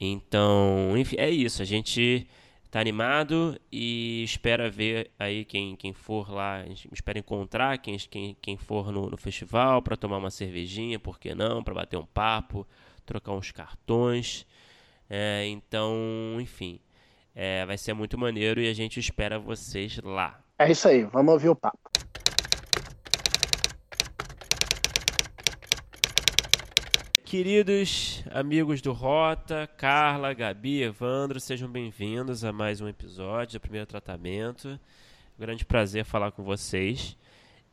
[0.00, 1.60] Então, enfim, é isso.
[1.60, 2.26] A gente
[2.74, 8.56] tá animado e espera ver aí quem, quem for lá, espera encontrar quem, quem, quem
[8.56, 12.66] for no, no festival para tomar uma cervejinha, por que não, para bater um papo,
[13.06, 14.44] trocar uns cartões.
[15.08, 15.94] É, então,
[16.40, 16.80] enfim,
[17.32, 20.40] é, vai ser muito maneiro e a gente espera vocês lá.
[20.58, 21.78] É isso aí, vamos ouvir o papo.
[27.36, 33.88] Queridos amigos do Rota, Carla, Gabi, Evandro, sejam bem-vindos a mais um episódio do Primeiro
[33.88, 34.78] Tratamento.
[35.36, 37.16] Grande prazer falar com vocês.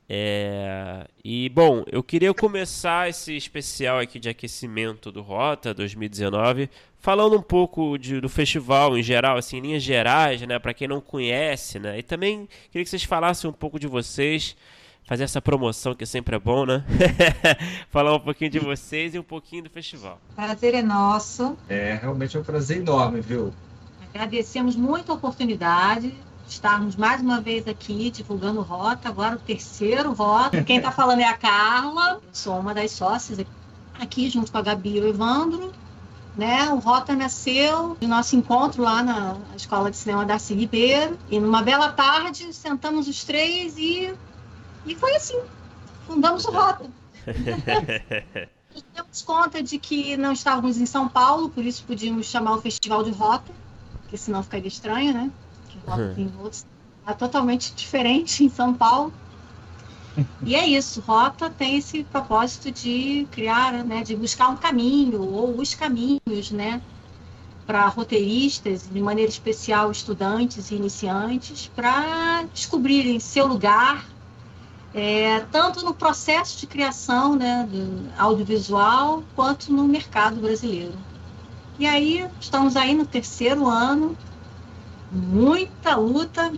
[0.09, 1.05] É...
[1.23, 7.43] E, bom, eu queria começar esse especial aqui de aquecimento do Rota 2019 falando um
[7.43, 11.77] pouco de, do festival em geral, assim, em linhas gerais, né, para quem não conhece,
[11.77, 14.57] né, e também queria que vocês falassem um pouco de vocês,
[15.05, 16.83] fazer essa promoção que sempre é bom, né?
[17.89, 20.19] Falar um pouquinho de vocês e um pouquinho do festival.
[20.35, 21.57] Prazer é nosso.
[21.67, 23.53] É realmente é um prazer enorme, viu?
[24.13, 26.13] Agradecemos muito a oportunidade
[26.47, 30.61] estarmos mais uma vez aqui divulgando Rota, agora o terceiro Rota.
[30.63, 33.39] Quem está falando é a Carla, sou uma das sócias
[33.99, 35.71] aqui, junto com a Gabi e o Evandro.
[36.35, 36.69] Né?
[36.69, 41.17] O Rota nasceu do nosso encontro lá na Escola de Cinema da Ribeiro.
[41.29, 44.13] E numa bela tarde, sentamos os três e,
[44.85, 45.39] e foi assim.
[46.07, 46.85] Fundamos o Rota.
[48.93, 53.03] demos conta de que não estávamos em São Paulo, por isso podíamos chamar o Festival
[53.03, 53.51] de Rota,
[54.01, 55.31] porque senão ficaria estranho, né?
[55.85, 56.65] Rota tem outros
[57.05, 59.11] é totalmente diferente em São Paulo.
[60.43, 65.59] E é isso, Rota tem esse propósito de criar, né, de buscar um caminho ou
[65.59, 66.81] os caminhos, né,
[67.65, 74.05] para roteiristas, de maneira especial estudantes e iniciantes, para descobrirem seu lugar,
[74.93, 77.67] é, tanto no processo de criação né,
[78.17, 80.93] audiovisual, quanto no mercado brasileiro.
[81.79, 84.17] E aí, estamos aí no terceiro ano,
[85.11, 86.51] muita luta,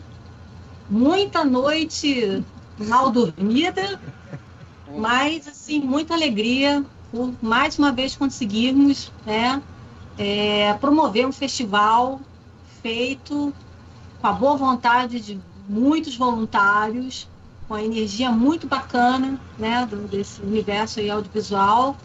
[0.89, 2.43] muita noite
[2.77, 3.99] mal dormida,
[4.97, 9.61] mas assim, muita alegria por mais uma vez conseguirmos né,
[10.17, 12.19] é, promover um festival
[12.81, 13.53] feito
[14.19, 17.27] com a boa vontade de muitos voluntários,
[17.67, 21.97] com a energia muito bacana né, do, desse universo aí audiovisual.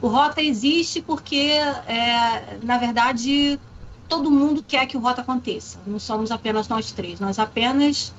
[0.00, 1.52] O Rota existe porque,
[1.86, 3.58] é, na verdade,
[4.08, 5.78] todo mundo quer que o Rota aconteça.
[5.86, 8.12] Não somos apenas nós três, nós apenas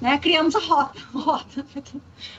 [0.00, 1.66] né, criamos a rota, a rota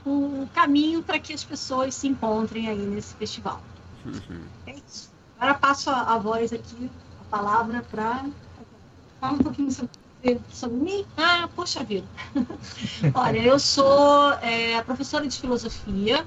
[0.06, 3.62] o caminho para que as pessoas se encontrem aí nesse festival.
[4.06, 4.42] Uhum.
[4.66, 5.10] É isso.
[5.38, 6.90] Agora passo a, a voz aqui,
[7.22, 8.26] a palavra para
[9.20, 9.92] falar um pouquinho sobre,
[10.50, 11.06] sobre mim.
[11.16, 12.08] Ah, poxa vida.
[13.14, 16.26] Olha, eu sou é, professora de filosofia.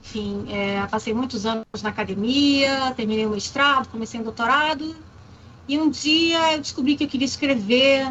[0.00, 4.94] Enfim, é, passei muitos anos na academia, terminei o mestrado, comecei um doutorado.
[5.66, 8.06] E um dia eu descobri que eu queria escrever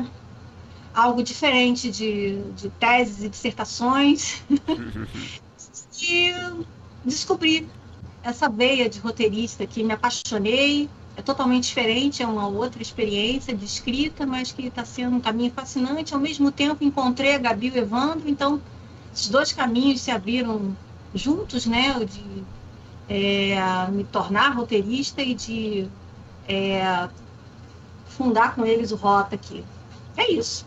[0.94, 4.42] algo diferente de, de teses e dissertações.
[6.02, 6.34] e
[7.06, 7.70] descobri
[8.24, 10.90] essa veia de roteirista que me apaixonei.
[11.16, 15.52] É totalmente diferente, é uma outra experiência de escrita, mas que está sendo um caminho
[15.52, 16.14] fascinante.
[16.14, 18.60] Ao mesmo tempo, encontrei a Gabi e o Evandro, então
[19.14, 20.76] esses dois caminhos se abriram
[21.14, 21.94] juntos, né?
[22.04, 22.44] De
[23.08, 23.56] é,
[23.92, 25.88] me tornar roteirista e de
[26.48, 27.10] é,
[28.06, 29.64] fundar com eles o Rota aqui.
[30.18, 30.66] É isso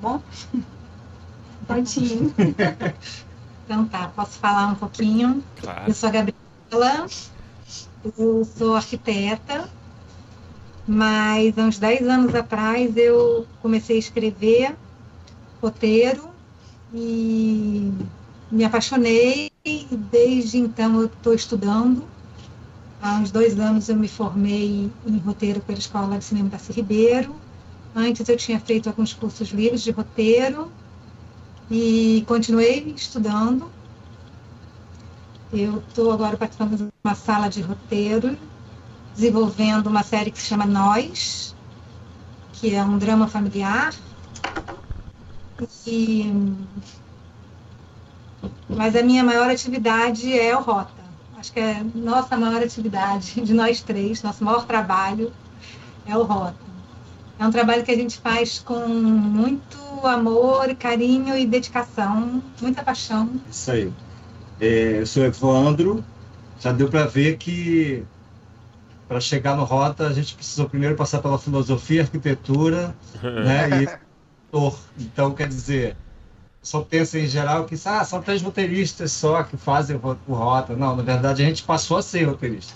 [0.00, 0.20] bom?
[1.66, 2.34] Prontinho.
[3.64, 5.44] então tá, posso falar um pouquinho?
[5.60, 5.88] Claro.
[5.88, 7.06] Eu sou a Gabriela,
[8.16, 9.68] eu sou arquiteta,
[10.86, 14.76] mas há uns 10 anos atrás eu comecei a escrever
[15.62, 16.28] roteiro
[16.94, 17.92] e
[18.50, 22.08] me apaixonei e desde então eu estou estudando.
[23.00, 27.34] Há uns dois anos eu me formei em roteiro pela Escola de Cinema da Ribeiro
[27.94, 30.70] Antes eu tinha feito alguns cursos livres de roteiro
[31.70, 33.70] e continuei estudando.
[35.52, 38.38] Eu estou agora participando de uma sala de roteiro,
[39.14, 41.56] desenvolvendo uma série que se chama Nós,
[42.52, 43.92] que é um drama familiar.
[45.86, 46.32] E...
[48.68, 51.00] Mas a minha maior atividade é o Rota.
[51.36, 55.32] Acho que é nossa maior atividade, de nós três, nosso maior trabalho
[56.06, 56.54] é o Rota.
[57.38, 63.30] É um trabalho que a gente faz com muito amor, carinho e dedicação, muita paixão.
[63.50, 63.92] Isso aí.
[64.60, 66.04] É, eu sou Evandro.
[66.60, 68.04] Já deu para ver que
[69.08, 73.82] para chegar no Rota a gente precisou primeiro passar pela filosofia, arquitetura, né?
[73.82, 74.10] E
[74.98, 75.96] então quer dizer,
[76.62, 80.76] só pensa em geral que ah, são três roteiristas só que fazem o Rota.
[80.76, 82.74] Não, na verdade a gente passou a ser roteirista.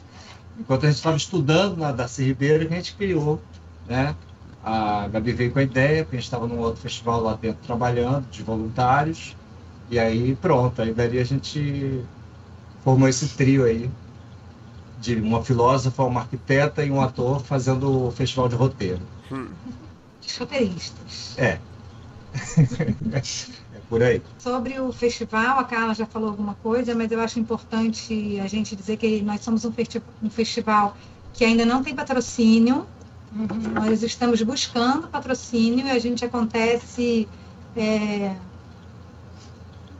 [0.58, 3.42] Enquanto a gente estava estudando na Darcy Ribeiro, a gente criou,
[3.86, 4.14] né?
[4.62, 7.58] A Gabi veio com a ideia, porque a gente estava num outro festival lá dentro
[7.66, 9.36] trabalhando, de voluntários.
[9.90, 12.00] E aí pronto, aí daí a gente
[12.82, 13.90] formou esse trio aí,
[15.00, 19.00] de uma filósofa, uma arquiteta e um ator fazendo o festival de roteiro.
[19.30, 19.48] Hum.
[20.38, 21.38] Roteiristas.
[21.38, 21.58] É.
[23.12, 24.20] é por aí.
[24.38, 28.74] Sobre o festival, a Carla já falou alguma coisa, mas eu acho importante a gente
[28.74, 30.96] dizer que nós somos um, festi um festival
[31.32, 32.86] que ainda não tem patrocínio,
[33.34, 33.72] Uhum.
[33.74, 37.28] Nós estamos buscando patrocínio e a gente acontece
[37.74, 38.36] é,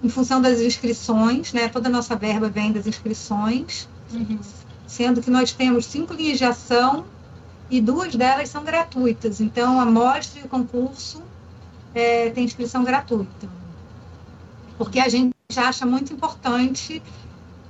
[0.04, 1.66] em função das inscrições, né?
[1.66, 4.38] Toda a nossa verba vem das inscrições, uhum.
[4.86, 7.06] sendo que nós temos cinco linhas de ação
[7.70, 9.40] e duas delas são gratuitas.
[9.40, 11.22] Então, a mostra e o concurso
[11.94, 13.48] é, tem inscrição gratuita.
[14.76, 17.02] Porque a gente acha muito importante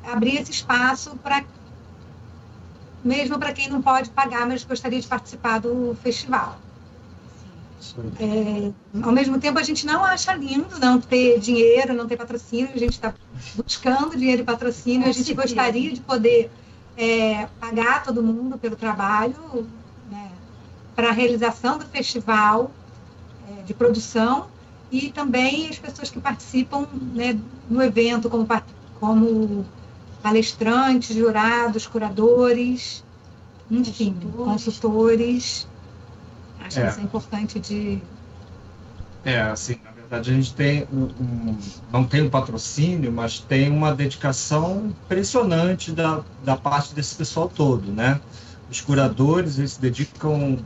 [0.05, 1.45] abrir esse espaço para
[3.05, 6.59] mesmo para quem não pode pagar, mas gostaria de participar do festival.
[8.19, 8.73] É,
[9.03, 12.79] ao mesmo tempo, a gente não acha lindo não ter dinheiro, não ter patrocínio, a
[12.79, 13.15] gente está
[13.55, 16.51] buscando dinheiro e patrocínio, a gente gostaria de poder
[16.97, 19.67] é, pagar todo mundo pelo trabalho
[20.11, 20.31] né,
[20.95, 22.71] para a realização do festival
[23.49, 24.47] é, de produção
[24.91, 28.47] e também as pessoas que participam né, no evento, como,
[29.01, 29.67] como
[30.23, 33.05] palestrantes, jurados, curadores,
[33.71, 34.65] enfim, consultores.
[34.65, 35.74] consultores.
[36.65, 36.85] Acho é.
[36.85, 37.99] que isso é importante de.
[39.25, 41.59] É, assim, na verdade a gente tem um, um,
[41.91, 47.91] não tem um patrocínio, mas tem uma dedicação impressionante da, da parte desse pessoal todo,
[47.91, 48.21] né?
[48.71, 50.59] Os curadores, eles se dedicam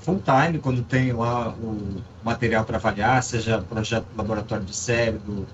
[0.00, 5.46] full time quando tem lá o material para avaliar, seja projeto laboratório de série do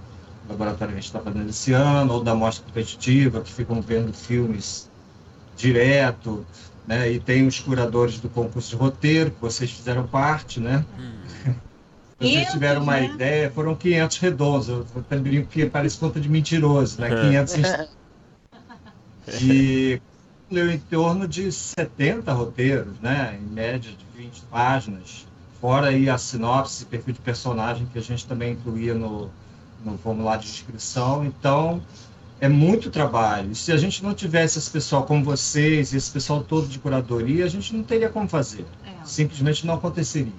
[0.48, 4.12] laboratório que a gente está fazendo esse ano, ou da mostra competitiva, que ficam vendo
[4.12, 4.90] filmes
[5.56, 6.44] direto,
[6.86, 7.10] né?
[7.10, 10.84] E tem os curadores do concurso de roteiro, que vocês fizeram parte, né?
[10.98, 11.54] Hum.
[12.16, 13.06] Vocês tiveram uma né?
[13.06, 17.10] ideia, foram 500 redondos, eu também que parece conta de mentiroso, né?
[17.20, 17.54] 500
[19.38, 20.00] de
[20.50, 23.38] leu em torno de 70 roteiros, né?
[23.38, 25.26] Em média de 20 páginas,
[25.60, 29.30] fora aí a sinopse, perfil de personagem que a gente também incluía no,
[29.84, 31.24] no formulário de inscrição.
[31.24, 31.82] Então,
[32.40, 33.54] é muito trabalho.
[33.54, 37.48] Se a gente não tivesse esse pessoal como vocês, esse pessoal todo de curadoria, a
[37.48, 38.64] gente não teria como fazer.
[38.84, 38.90] É.
[39.04, 40.32] Simplesmente não aconteceria,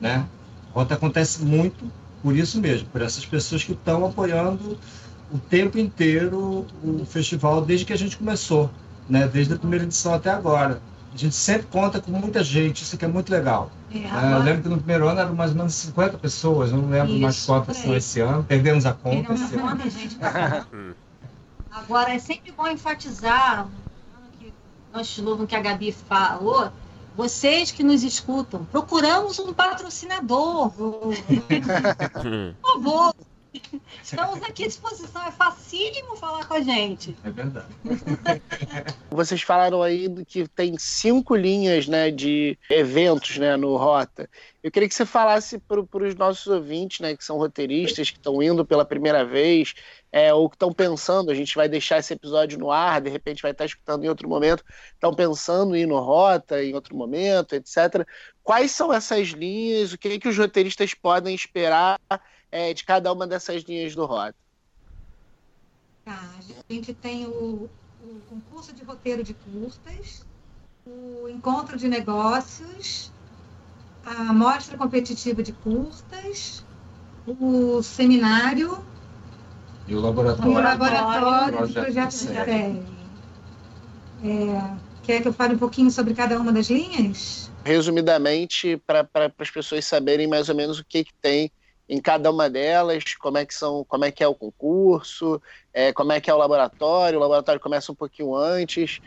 [0.00, 0.26] né?
[0.72, 1.90] Rota acontece muito
[2.22, 4.78] por isso mesmo, por essas pessoas que estão apoiando
[5.30, 8.70] o tempo inteiro o festival desde que a gente começou,
[9.08, 9.26] né?
[9.26, 10.80] Desde a primeira edição até agora.
[11.12, 13.70] A gente sempre conta com muita gente, isso aqui é muito legal.
[13.92, 14.36] É, agora...
[14.36, 17.20] Eu lembro que no primeiro ano eram mais ou menos 50 pessoas, não lembro isso,
[17.20, 19.32] mais quantas são esse ano, perdemos a conta.
[19.32, 19.90] Esse ano.
[19.90, 20.18] Gente,
[21.78, 23.68] Agora, é sempre bom enfatizar,
[24.92, 26.72] antes no que a Gabi falou,
[27.16, 30.70] vocês que nos escutam, procuramos um patrocinador.
[32.60, 33.14] Por favor.
[34.02, 37.16] Estamos aqui à disposição, é facílimo falar com a gente.
[37.24, 37.66] É verdade.
[39.10, 44.28] Vocês falaram aí que tem cinco linhas né, de eventos né, no Rota.
[44.62, 48.42] Eu queria que você falasse para os nossos ouvintes, né, que são roteiristas, que estão
[48.42, 49.74] indo pela primeira vez,
[50.10, 53.42] é, ou que estão pensando, a gente vai deixar esse episódio no ar, de repente
[53.42, 57.54] vai estar escutando em outro momento, estão pensando em ir no Rota em outro momento,
[57.54, 58.06] etc.
[58.42, 59.92] Quais são essas linhas?
[59.92, 62.00] O que, é que os roteiristas podem esperar
[62.50, 64.34] é, de cada uma dessas linhas do Rota?
[66.04, 67.68] Tá, a gente tem o,
[68.02, 70.26] o concurso de roteiro de curtas,
[70.86, 73.12] o encontro de negócios,
[74.02, 76.64] a mostra competitiva de curtas,
[77.26, 78.82] o seminário
[79.88, 80.52] e o laboratório.
[80.52, 82.52] O laboratório de projeto de série.
[84.22, 87.50] É, quer que eu fale um pouquinho sobre cada uma das linhas?
[87.64, 91.50] Resumidamente, para pra, as pessoas saberem mais ou menos o que, que tem
[91.88, 95.40] em cada uma delas, como é que são, como é que é o concurso,
[95.72, 97.18] é, como é que é o laboratório.
[97.18, 99.00] O laboratório começa um pouquinho antes.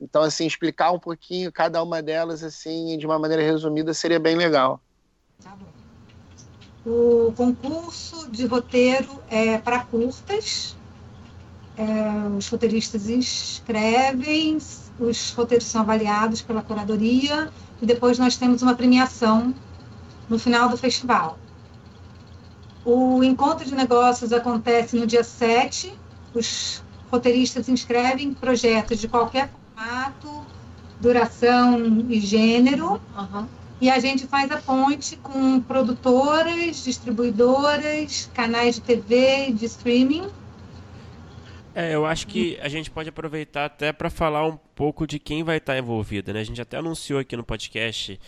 [0.00, 4.36] Então, assim, explicar um pouquinho cada uma delas, assim, de uma maneira resumida, seria bem
[4.36, 4.80] legal.
[5.42, 5.77] Tá bom.
[6.90, 10.74] O concurso de roteiro é para curtas.
[11.76, 11.84] É,
[12.34, 14.56] os roteiristas escrevem,
[14.98, 17.50] os roteiros são avaliados pela curadoria
[17.82, 19.54] e depois nós temos uma premiação
[20.30, 21.38] no final do festival.
[22.86, 25.92] O encontro de negócios acontece no dia 7.
[26.34, 26.82] Os
[27.12, 30.42] roteiristas inscrevem projetos de qualquer formato,
[30.98, 32.98] duração e gênero.
[33.14, 33.57] Uhum.
[33.80, 40.28] E a gente faz a ponte com produtoras, distribuidoras, canais de TV, de streaming.
[41.74, 45.44] É, eu acho que a gente pode aproveitar até para falar um pouco de quem
[45.44, 46.40] vai estar envolvido, né?
[46.40, 48.18] A gente até anunciou aqui no podcast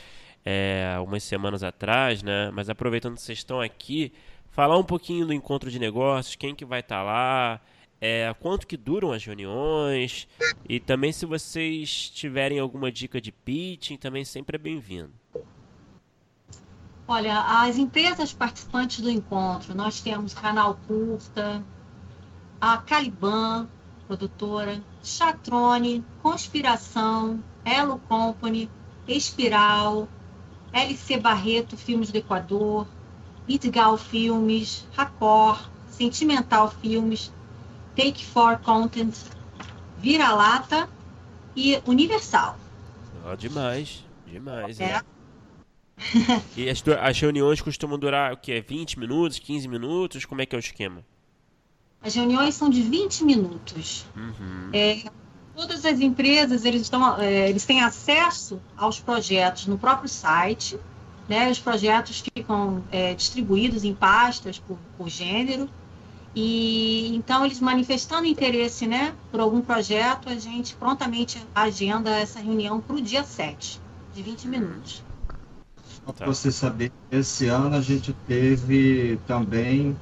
[0.45, 2.51] é, umas semanas atrás, né?
[2.53, 4.13] Mas aproveitando que vocês estão aqui,
[4.51, 7.61] falar um pouquinho do encontro de negócios, quem que vai estar lá,
[8.01, 10.27] é, quanto que duram as reuniões
[10.69, 15.20] e também se vocês tiverem alguma dica de pitching, também sempre é bem-vindo.
[17.13, 21.61] Olha, as empresas participantes do encontro, nós temos Canal Curta,
[22.61, 23.69] a Caliban,
[24.07, 28.71] produtora, Chatrone, Conspiração, Elo Company,
[29.09, 30.09] Espiral,
[30.73, 32.87] LC Barreto Filmes do Equador,
[33.49, 37.33] Idgal Filmes, Racor, Sentimental Filmes,
[37.97, 39.17] Take For Content,
[39.99, 40.89] Vira-Lata
[41.57, 42.57] e Universal.
[43.27, 44.79] Oh, demais, demais.
[44.79, 45.03] É.
[46.57, 48.65] e as, as, reuniões costumam durar o quê?
[48.67, 50.25] 20 minutos, 15 minutos?
[50.25, 51.05] Como é que é o esquema?
[52.03, 54.07] As reuniões são de 20 minutos.
[54.17, 54.71] Uhum.
[54.73, 55.03] É,
[55.55, 60.79] todas as empresas eles, estão, é, eles têm acesso aos projetos no próprio site.
[61.29, 61.51] né?
[61.51, 65.69] Os projetos ficam é, distribuídos em pastas por, por gênero.
[66.35, 72.81] E então eles manifestando interesse, né, por algum projeto, a gente prontamente agenda essa reunião
[72.81, 73.81] para o dia 7,
[74.15, 75.03] de 20 minutos.
[76.07, 79.97] Só para você saber, esse ano a gente teve também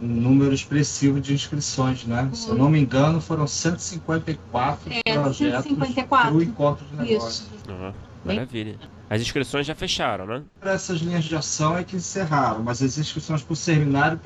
[0.00, 2.30] um número expressivo de inscrições, né?
[2.32, 5.72] Se eu não me engano, foram 154 é, projetos
[6.08, 7.48] para o encontro de negócios.
[7.68, 7.92] Uhum.
[8.24, 8.78] Maravilha.
[9.10, 10.42] As inscrições já fecharam, né?
[10.60, 14.20] Essas linhas de ação é que encerraram, mas as inscrições para o seminário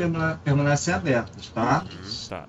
[0.45, 1.85] permanecem abertas, tá?
[1.85, 2.49] Uhum, tá.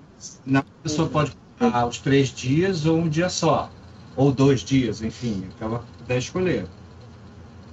[0.58, 3.70] A pessoa pode comprar os três dias ou um dia só,
[4.16, 6.66] ou dois dias, enfim, o que ela puder escolher.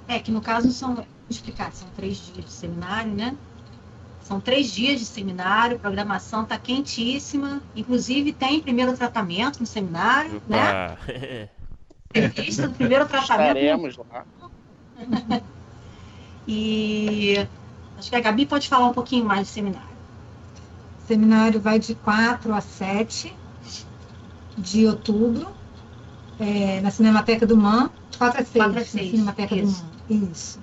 [0.07, 3.35] É que no caso são, vou explicar, são três dias de seminário, né?
[4.23, 7.61] São três dias de seminário, a programação está quentíssima.
[7.75, 10.69] Inclusive tem primeiro tratamento no seminário, né?
[10.69, 10.99] Opa.
[11.07, 11.49] né?
[12.13, 13.57] Revista do primeiro tratamento.
[13.57, 14.25] Estaremos lá.
[16.47, 17.47] e
[17.97, 19.89] acho que a Gabi pode falar um pouquinho mais do seminário.
[21.03, 23.33] O seminário vai de 4 a 7
[24.57, 25.47] de outubro,
[26.39, 27.89] é, na Cinemateca do MAN.
[28.21, 29.85] 4 a 6, 4 a 6 na Cinemateca Isso.
[30.07, 30.29] do MAN.
[30.31, 30.59] Isso.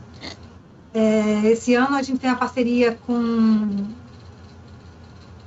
[0.94, 3.88] É, esse ano a gente tem a parceria com,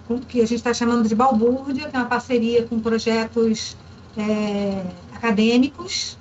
[0.07, 3.78] com que a gente está chamando de Balbúrdia, que é uma parceria com projetos
[4.18, 6.18] é, acadêmicos,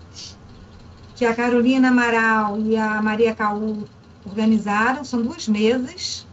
[1.16, 3.84] que a Carolina Amaral e a Maria Caú
[4.24, 6.26] organizaram, são duas mesas.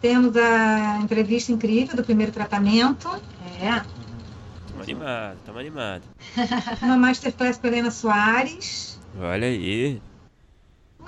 [0.00, 3.08] Temos a entrevista incrível do primeiro tratamento.
[3.60, 3.82] É.
[4.80, 6.08] Estamos animados, estamos animados.
[6.82, 8.98] Uma masterclass com Helena Soares.
[9.18, 10.00] Olha aí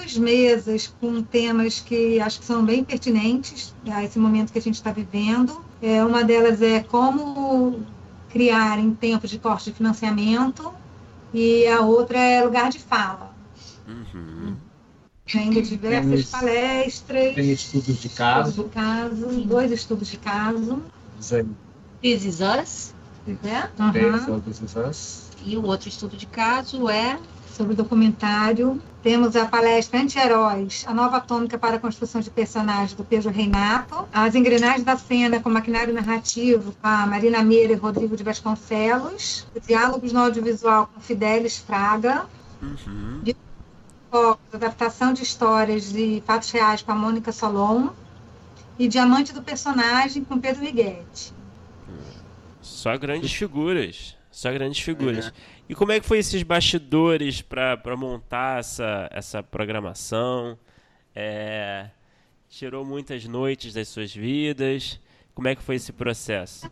[0.00, 4.62] duas mesas com temas que acho que são bem pertinentes a esse momento que a
[4.62, 5.62] gente está vivendo.
[5.82, 7.80] É, uma delas é como
[8.30, 10.72] criar em tempos de corte de financiamento
[11.34, 13.34] e a outra é lugar de fala.
[13.86, 14.56] Uhum.
[15.32, 17.34] Ainda diversas Temos, palestras.
[17.34, 18.50] Tem estudos de caso.
[18.50, 20.82] Estudos de caso, dois estudos de caso.
[22.02, 22.94] This is Us.
[23.26, 23.70] Né?
[23.78, 23.92] Uhum.
[25.44, 27.18] E o outro estudo de caso é
[27.60, 28.80] sobre o documentário.
[29.02, 34.08] Temos a palestra Anti-Heróis, a nova atômica para a construção de personagens do Pedro Reinato.
[34.12, 39.46] As engrenagens da cena com maquinário narrativo, com a Marina Meira e Rodrigo de Vasconcelos.
[39.66, 42.26] Diálogos no audiovisual com Fidelis Fraga.
[42.62, 43.22] Uhum.
[44.52, 47.88] Adaptação de histórias de fatos reais com a Mônica Solon.
[48.78, 51.34] E Diamante do Personagem com Pedro Miguetti.
[52.80, 54.16] Só grandes figuras.
[54.30, 55.26] Só grandes figuras.
[55.26, 55.32] É.
[55.68, 60.58] E como é que foi esses bastidores para montar essa, essa programação?
[61.14, 61.90] É,
[62.48, 64.98] tirou muitas noites das suas vidas?
[65.34, 66.70] Como é que foi esse processo?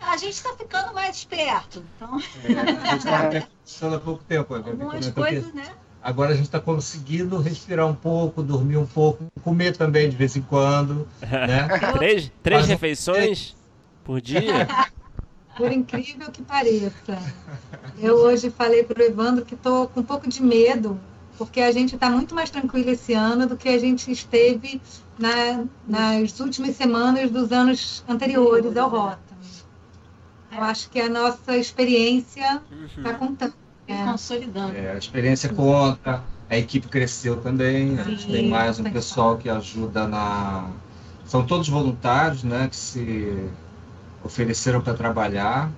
[0.00, 1.84] A gente está ficando mais esperto.
[1.96, 2.20] Então...
[2.44, 4.56] É, a gente está há pouco tempo.
[4.56, 4.62] Né?
[4.64, 5.74] Algumas coisas, né?
[6.00, 10.36] Agora a gente está conseguindo respirar um pouco, dormir um pouco, comer também de vez
[10.36, 11.08] em quando.
[11.20, 11.66] Né?
[11.98, 13.56] três três refeições
[14.04, 14.68] por dia?
[15.56, 17.18] por incrível que pareça.
[17.98, 21.00] Eu hoje falei para o Evandro que estou com um pouco de medo,
[21.38, 24.80] porque a gente está muito mais tranquilo esse ano do que a gente esteve
[25.18, 29.34] na, nas últimas semanas dos anos anteriores ao Rota.
[30.52, 32.62] Eu acho que a nossa experiência
[32.96, 33.18] está uhum.
[33.18, 33.54] contando.
[33.86, 34.04] É.
[34.04, 34.74] Consolidando.
[34.74, 39.50] É, a experiência conta, a equipe cresceu também, a gente tem mais um pessoal que
[39.50, 40.70] ajuda na.
[41.26, 42.66] São todos voluntários, né?
[42.68, 43.50] Que se
[44.24, 45.70] ofereceram para trabalhar.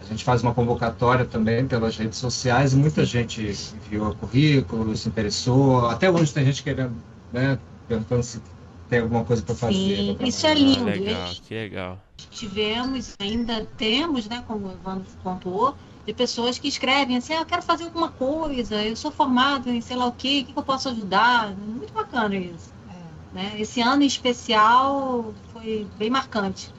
[0.00, 3.54] A gente faz uma convocatória também pelas redes sociais e muita gente
[3.86, 5.86] enviou currículo, se interessou.
[5.88, 6.94] Até hoje tem gente querendo,
[7.32, 7.58] né,
[7.88, 8.40] perguntando se
[8.88, 9.74] tem alguma coisa para fazer.
[9.74, 10.88] Sim, isso é lindo.
[10.88, 12.04] Ah, legal, que legal.
[12.30, 17.46] Tivemos, ainda temos, né, como o Evandro pontuou, de pessoas que escrevem assim, ah, eu
[17.46, 20.58] quero fazer alguma coisa, eu sou formado em sei lá o quê, o que, que
[20.58, 21.54] eu posso ajudar?
[21.54, 22.72] Muito bacana isso.
[22.88, 23.34] É.
[23.34, 23.52] Né?
[23.58, 26.72] Esse ano em especial foi bem marcante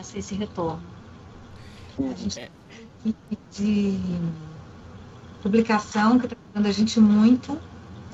[0.00, 0.82] esse retorno.
[2.36, 2.48] É.
[3.52, 3.98] De
[5.42, 7.58] publicação que está ajudando a gente muito.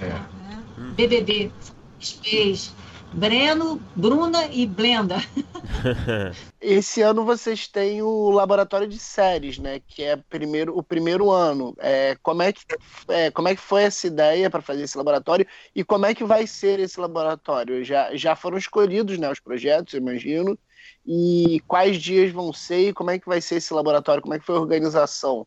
[0.00, 0.08] É.
[0.08, 0.64] Né?
[0.96, 1.52] BBB
[2.00, 2.74] fez
[3.12, 5.16] Breno, Bruna e Blenda.
[6.60, 9.80] Esse ano vocês têm o laboratório de séries, né?
[9.86, 11.74] Que é primeiro, o primeiro ano.
[11.78, 12.62] É, como, é que,
[13.08, 16.24] é, como é que foi essa ideia para fazer esse laboratório e como é que
[16.24, 17.84] vai ser esse laboratório?
[17.84, 20.58] Já, já foram escolhidos né, os projetos, imagino
[21.06, 24.38] e quais dias vão ser e como é que vai ser esse laboratório, como é
[24.38, 25.46] que foi a organização?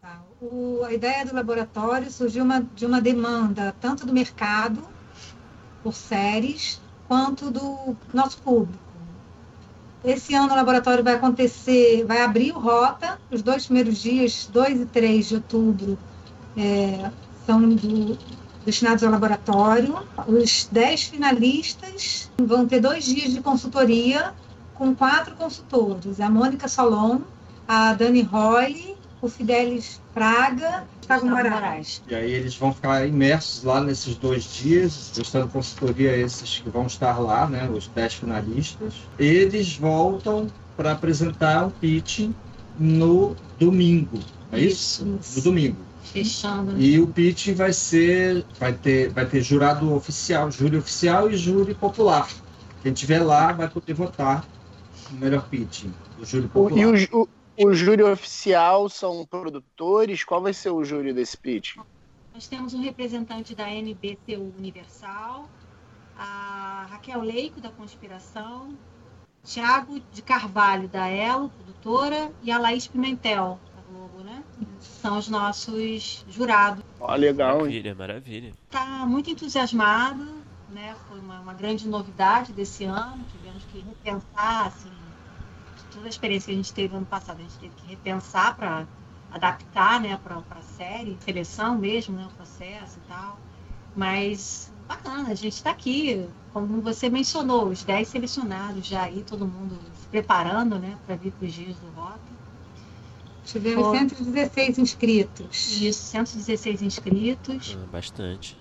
[0.00, 4.82] Tá, o, a ideia do laboratório surgiu uma, de uma demanda tanto do mercado
[5.82, 8.86] por séries quanto do nosso público.
[10.04, 14.82] Esse ano o laboratório vai acontecer, vai abrir o Rota, os dois primeiros dias, 2
[14.82, 15.98] e 3 de outubro,
[16.56, 17.10] é,
[17.44, 18.16] são do,
[18.66, 19.96] destinados ao laboratório.
[20.26, 24.34] Os 10 finalistas vão ter dois dias de consultoria
[24.74, 27.20] com quatro consultores: a Mônica Solon,
[27.66, 32.02] a Dani Roy, o Fidelis Praga Gustavo Moraes.
[32.08, 36.68] E aí eles vão ficar imersos lá nesses dois dias, prestando consultoria a esses que
[36.68, 38.94] vão estar lá, né, os 10 finalistas.
[39.18, 42.28] Eles voltam para apresentar um pitch
[42.78, 44.18] no domingo.
[44.52, 45.06] É isso?
[45.20, 45.36] isso?
[45.38, 45.85] No domingo.
[46.12, 46.80] Fechando.
[46.80, 51.74] E o pitch vai ser, vai ter, vai ter jurado oficial, júri oficial e júri
[51.74, 52.28] popular.
[52.82, 54.46] Quem estiver lá vai poder votar
[55.10, 55.84] no melhor pitch
[56.18, 56.98] do júri popular.
[56.98, 60.24] E o, o, o júri oficial são produtores?
[60.24, 61.76] Qual vai ser o júri desse pitch?
[62.32, 65.48] Nós temos um representante da NBTU Universal,
[66.18, 68.76] a Raquel Leico, da Conspiração,
[69.42, 73.58] Tiago de Carvalho, da Elo, produtora, e a Laís Pimentel,
[74.20, 74.42] né?
[74.80, 76.84] São os nossos jurados.
[77.00, 78.52] Ó, oh, legal, Maravilha, maravilha.
[78.66, 80.24] Está muito entusiasmado,
[80.70, 80.94] né?
[81.08, 84.90] Foi uma, uma grande novidade desse ano, tivemos que repensar, assim,
[85.92, 88.86] toda a experiência que a gente teve ano passado, a gente teve que repensar para
[89.32, 93.38] adaptar né, para a série, seleção mesmo, né, o processo e tal.
[93.94, 99.46] Mas bacana, a gente está aqui, como você mencionou, os 10 selecionados já aí, todo
[99.46, 102.20] mundo se preparando né, para vir para os dias do Rock.
[103.46, 103.98] Tivemos Foi...
[103.98, 105.80] 116 inscritos.
[105.80, 107.78] Isso, 116 inscritos.
[107.80, 108.58] Ah, bastante.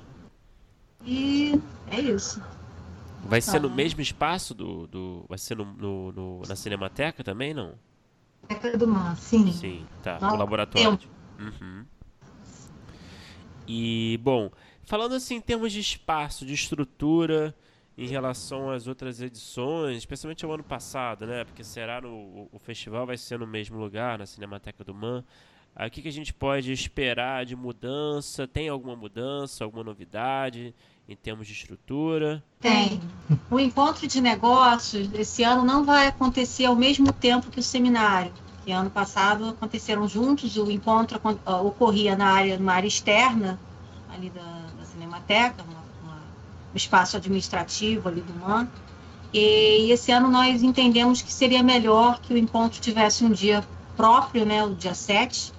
[1.04, 1.60] E
[1.92, 2.42] é isso.
[3.24, 4.86] Vai ser no mesmo espaço do.
[4.86, 7.74] do vai ser no, no, no na Cinemateca também, não?
[8.48, 9.52] Cinemateca do Mar, sim.
[9.52, 10.20] Sim, tá.
[10.20, 11.00] No laboratório.
[11.40, 11.84] Uhum.
[13.68, 14.52] E, bom,
[14.84, 17.56] falando assim em termos de espaço, de estrutura,
[17.98, 21.44] em relação às outras edições, especialmente ao ano passado, né?
[21.46, 25.24] Porque será no o, festival vai ser no mesmo lugar, na Cinemateca do Man.
[25.76, 28.48] O que, que a gente pode esperar de mudança?
[28.48, 30.74] Tem alguma mudança, alguma novidade?
[31.08, 32.44] em termos de estrutura?
[32.60, 33.00] Tem.
[33.50, 38.32] O encontro de negócios esse ano não vai acontecer ao mesmo tempo que o seminário.
[38.64, 41.20] Que ano passado aconteceram juntos, o encontro
[41.64, 43.60] ocorria na área, numa área externa,
[44.12, 44.42] ali da,
[44.78, 45.85] da Cinemateca, no
[46.78, 48.68] espaço administrativo ali do MAN.
[49.34, 53.64] E, e esse ano nós entendemos que seria melhor que o encontro tivesse um dia
[53.96, 55.54] próprio, né, o dia 7,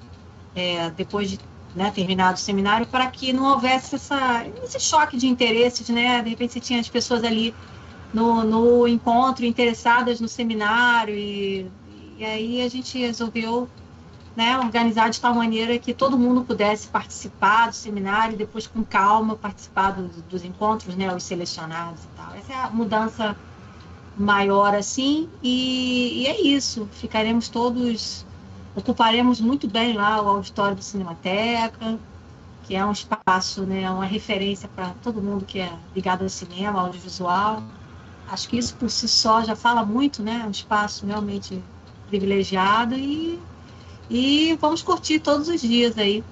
[0.55, 1.39] é, depois de
[1.75, 6.23] né, terminado o seminário, para que não houvesse essa, esse choque de interesses, né?
[6.23, 7.55] De repente você tinha as pessoas ali
[8.15, 11.71] no, no encontro interessadas no seminário e,
[12.17, 13.69] e aí a gente resolveu
[14.37, 18.85] né, organizar de tal maneira que todo mundo pudesse participar do seminário e depois com
[18.85, 22.35] calma participar do, dos encontros, né, os selecionados e tal.
[22.35, 23.37] Essa é a mudança
[24.17, 26.89] maior assim e, e é isso.
[26.93, 28.27] Ficaremos todos
[28.77, 31.99] Ocuparemos muito bem lá o auditório do Cinemateca,
[32.65, 36.83] que é um espaço, né, uma referência para todo mundo que é ligado ao cinema,
[36.83, 37.63] audiovisual.
[38.29, 40.45] Acho que isso por si só já fala muito, né?
[40.47, 41.65] Um espaço realmente
[42.09, 43.41] privilegiado e,
[44.11, 46.25] e vamos curtir todos os dias aí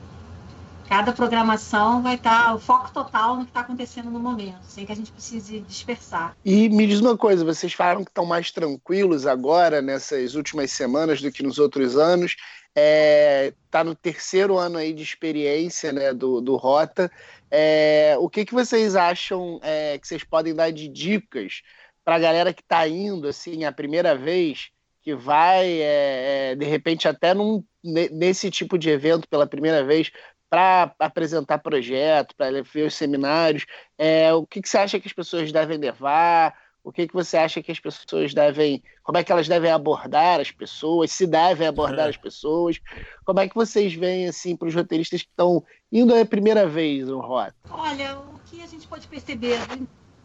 [0.89, 4.85] cada programação vai estar tá, o foco total no que está acontecendo no momento, sem
[4.85, 6.37] que a gente precise dispersar.
[6.45, 11.21] E me diz uma coisa, vocês falaram que estão mais tranquilos agora, nessas últimas semanas,
[11.21, 12.37] do que nos outros anos.
[12.77, 17.11] Está é, tá no terceiro ano aí de experiência né, do, do Rota.
[17.51, 21.63] É, o que, que vocês acham é, que vocês podem dar de dicas
[22.05, 24.71] para a galera que está indo assim a primeira vez,
[25.05, 30.11] que vai, é, é, de repente, até num, nesse tipo de evento pela primeira vez,
[30.49, 33.67] para apresentar projeto, para ver os seminários.
[33.99, 36.57] É, o que, que você acha que as pessoas devem levar?
[36.83, 38.83] O que, que você acha que as pessoas devem.
[39.03, 41.13] Como é que elas devem abordar as pessoas?
[41.13, 42.81] Se devem abordar as pessoas?
[43.27, 47.09] Como é que vocês veem assim para os roteiristas que estão indo a primeira vez
[47.09, 47.55] no Rota?
[47.71, 49.59] Olha, o que a gente pode perceber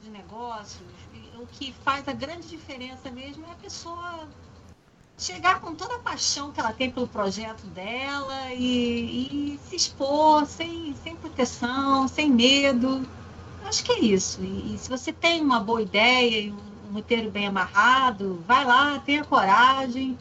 [0.02, 0.82] de negócios,
[1.36, 4.28] o que faz a grande diferença mesmo é a pessoa
[5.20, 10.46] chegar com toda a paixão que ela tem pelo projeto dela e, e se expor
[10.46, 13.06] sem, sem proteção, sem medo.
[13.66, 14.42] Acho que é isso.
[14.42, 16.58] E, e se você tem uma boa ideia e um,
[16.90, 20.18] um roteiro bem amarrado, vai lá, tenha coragem.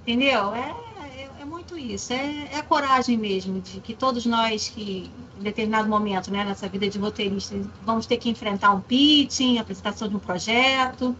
[0.00, 0.54] Entendeu?
[0.54, 2.14] É, é, é muito isso.
[2.14, 6.66] É, é, a coragem mesmo de que todos nós que em determinado momento, né, nessa
[6.68, 11.14] vida de roteirista, vamos ter que enfrentar um pitching, apresentação de um projeto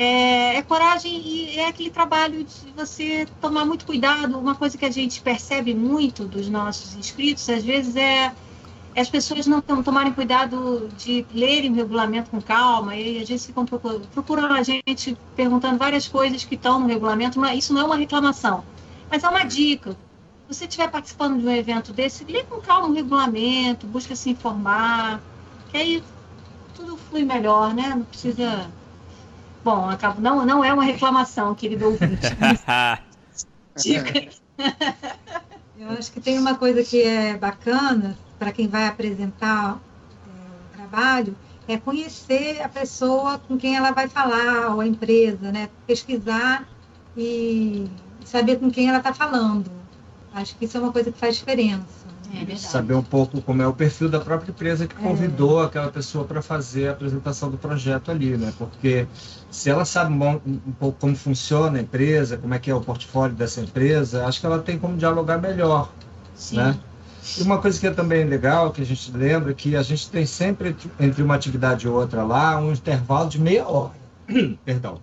[0.00, 4.38] é, é, coragem e é aquele trabalho de você tomar muito cuidado.
[4.38, 8.32] Uma coisa que a gente percebe muito dos nossos inscritos, às vezes, é,
[8.94, 13.44] é as pessoas não tomarem cuidado de lerem o regulamento com calma, e às vezes
[13.44, 17.84] ficam procuram a gente perguntando várias coisas que estão no regulamento, mas isso não é
[17.84, 18.64] uma reclamação,
[19.10, 19.94] mas é uma dica.
[20.48, 25.20] você estiver participando de um evento desse, lê com calma o regulamento, busca se informar,
[25.70, 26.02] que aí
[26.74, 27.90] tudo flui melhor, né?
[27.90, 28.70] Não precisa.
[29.62, 30.20] Bom, acabo...
[30.20, 32.26] não, não é uma reclamação, querido ouvinte.
[33.76, 34.30] Dica.
[35.78, 39.78] Eu acho que tem uma coisa que é bacana para quem vai apresentar
[40.26, 41.36] é, o trabalho,
[41.66, 45.68] é conhecer a pessoa com quem ela vai falar, ou a empresa, né?
[45.86, 46.68] Pesquisar
[47.16, 47.88] e
[48.24, 49.70] saber com quem ela está falando.
[50.32, 51.99] Acho que isso é uma coisa que faz diferença.
[52.32, 55.66] É saber um pouco como é o perfil da própria empresa que convidou é.
[55.66, 58.52] aquela pessoa para fazer a apresentação do projeto ali, né?
[58.56, 59.06] Porque
[59.50, 62.80] se ela sabe um, um, pouco como funciona a empresa, como é que é o
[62.80, 65.90] portfólio dessa empresa, acho que ela tem como dialogar melhor,
[66.34, 66.58] Sim.
[66.58, 66.78] né?
[67.36, 70.24] E uma coisa que é também legal, que a gente lembra, que a gente tem
[70.24, 73.92] sempre entre uma atividade e outra lá, um intervalo de meia hora.
[74.64, 75.00] Perdão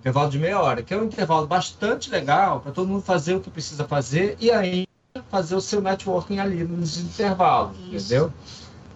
[0.00, 3.40] intervalo de meia hora, que é um intervalo bastante legal para todo mundo fazer o
[3.40, 4.89] que precisa fazer e ainda
[5.30, 8.14] fazer o seu networking ali nos intervalos, Isso.
[8.14, 8.32] entendeu?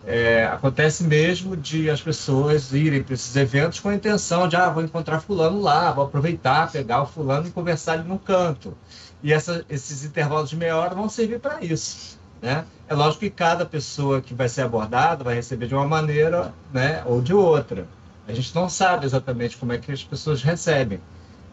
[0.07, 4.69] É, acontece mesmo de as pessoas irem para esses eventos com a intenção de, ah,
[4.69, 8.77] vou encontrar fulano lá, vou aproveitar, pegar o fulano e conversar ali no canto.
[9.23, 12.19] E essa, esses intervalos de meia hora vão servir para isso.
[12.43, 12.67] Né?
[12.87, 17.03] É lógico que cada pessoa que vai ser abordada vai receber de uma maneira né,
[17.07, 17.89] ou de outra.
[18.29, 21.01] A gente não sabe exatamente como é que as pessoas recebem.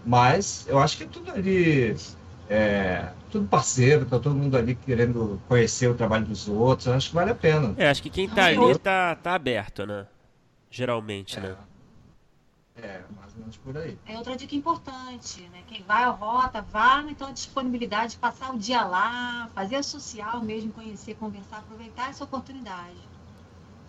[0.05, 1.95] Mas eu acho que tudo ali
[2.51, 7.15] é tudo parceiro, tá todo mundo ali querendo conhecer o trabalho dos outros, acho que
[7.15, 7.73] vale a pena.
[7.77, 10.05] É, acho que quem tá ali tá, tá aberto, né?
[10.69, 11.41] Geralmente, é.
[11.41, 11.55] né?
[12.75, 13.97] É, mais ou menos por aí.
[14.05, 15.61] É outra dica importante, né?
[15.67, 20.41] Quem vai à rota, vá então a disponibilidade de passar o dia lá, fazer social
[20.41, 22.97] mesmo, conhecer, conversar, aproveitar essa oportunidade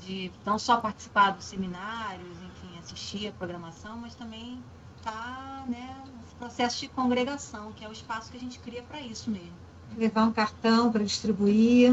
[0.00, 2.36] de não só participar dos seminários,
[2.82, 4.62] assistir a programação, mas também
[5.02, 5.96] tá, né,
[6.42, 9.52] processo de congregação, que é o espaço que a gente cria para isso mesmo.
[9.96, 11.92] Levar um cartão para distribuir.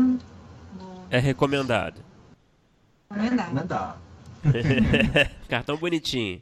[1.11, 2.01] É recomendado.
[3.11, 3.99] Recomendado.
[4.43, 5.29] recomendado.
[5.47, 6.41] cartão bonitinho.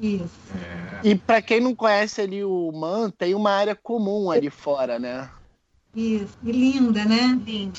[0.00, 0.30] Isso.
[1.04, 1.08] É.
[1.08, 5.28] E para quem não conhece ali o MAN, tem uma área comum ali fora, né?
[5.94, 6.38] Isso.
[6.42, 7.38] E linda, né?
[7.44, 7.78] Lindo.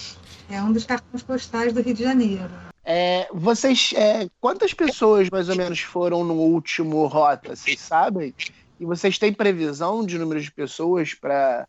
[0.51, 2.51] É um dos cartões postais do Rio de Janeiro.
[2.84, 8.32] É, vocês, é, quantas pessoas mais ou menos foram no último Rota, vocês sabem?
[8.80, 11.67] E vocês têm previsão de número de pessoas para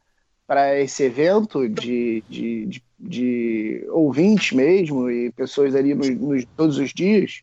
[0.80, 6.92] esse evento, de, de, de, de, ouvintes mesmo, e pessoas ali nos, nos todos os
[6.92, 7.42] dias?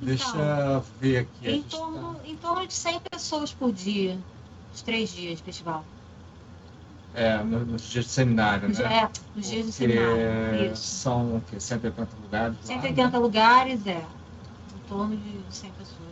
[0.00, 1.50] Deixa então, eu ver aqui.
[1.50, 2.28] Em torno, tá...
[2.28, 4.18] em torno de 100 pessoas por dia,
[4.74, 5.84] os três dias de festival.
[7.14, 8.84] É, nos dias de seminário, né?
[8.84, 10.72] É, nos dias de seminário.
[10.72, 10.82] Isso.
[10.82, 11.60] São o quê?
[11.60, 12.56] 180 lugares?
[12.62, 14.04] 180 lá, lugares, é.
[14.74, 16.03] Em torno de 100 pessoas.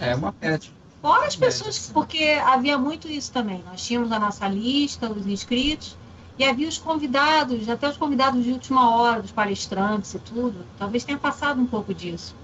[0.00, 0.70] É uma média.
[1.00, 1.92] Fora as pessoas, assim.
[1.92, 3.62] porque havia muito isso também.
[3.66, 5.96] Nós tínhamos a nossa lista, os inscritos,
[6.38, 10.64] e havia os convidados, até os convidados de última hora, dos palestrantes e tudo.
[10.78, 12.34] Talvez tenha passado um pouco disso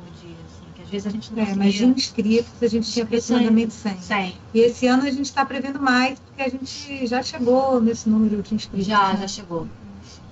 [0.95, 4.01] vezes a gente não é, mas de inscritos a gente tinha aproximadamente 100.
[4.01, 4.37] 100.
[4.55, 8.43] E esse ano a gente está prevendo mais, porque a gente já chegou nesse número
[8.43, 8.87] de inscritos.
[8.87, 9.21] Já, né?
[9.21, 9.67] já chegou.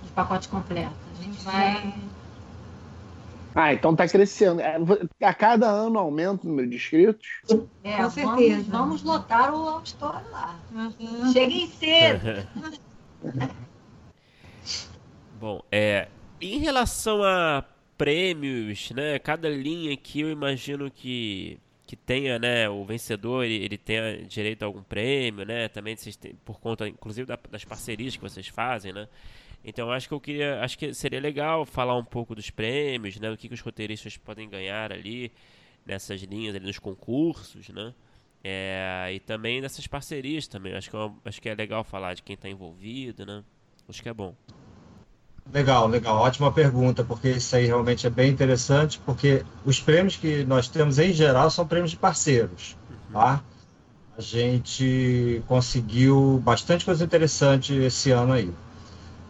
[0.05, 0.93] De pacote completo.
[1.19, 1.95] A gente vai.
[3.55, 4.61] Ah, então está crescendo.
[4.61, 4.77] É,
[5.23, 7.29] a cada ano aumenta o número de inscritos?
[7.85, 8.71] É, Com certeza.
[8.71, 10.59] Vamos, vamos lotar o auditório lá.
[10.73, 11.33] Uhum.
[11.33, 12.47] Cheguem cedo.
[15.39, 16.09] Bom, é,
[16.41, 17.65] em relação a
[17.99, 19.19] prêmios, né?
[19.19, 21.59] Cada linha aqui eu imagino que
[21.93, 25.69] que tenha, né, o vencedor, ele, ele tenha direito a algum prêmio, né?
[25.69, 29.07] Também vocês têm, por conta, inclusive, da, das parcerias que vocês fazem, né?
[29.65, 33.31] Então acho que eu queria, acho que seria legal falar um pouco dos prêmios, né?
[33.31, 35.33] O que, que os roteiristas podem ganhar ali
[35.87, 37.95] nessas linhas, ali nos concursos, né?
[38.45, 40.75] É, e também dessas parcerias também.
[40.75, 43.45] Acho que, é acho que é legal falar de quem está envolvido, né?
[43.89, 44.35] Acho que é bom.
[45.53, 46.17] Legal, legal.
[46.17, 50.99] Ótima pergunta, porque isso aí realmente é bem interessante, porque os prêmios que nós temos
[50.99, 53.13] em geral são prêmios de parceiros, uhum.
[53.13, 53.45] tá?
[54.17, 58.53] A gente conseguiu bastante coisa interessante esse ano aí.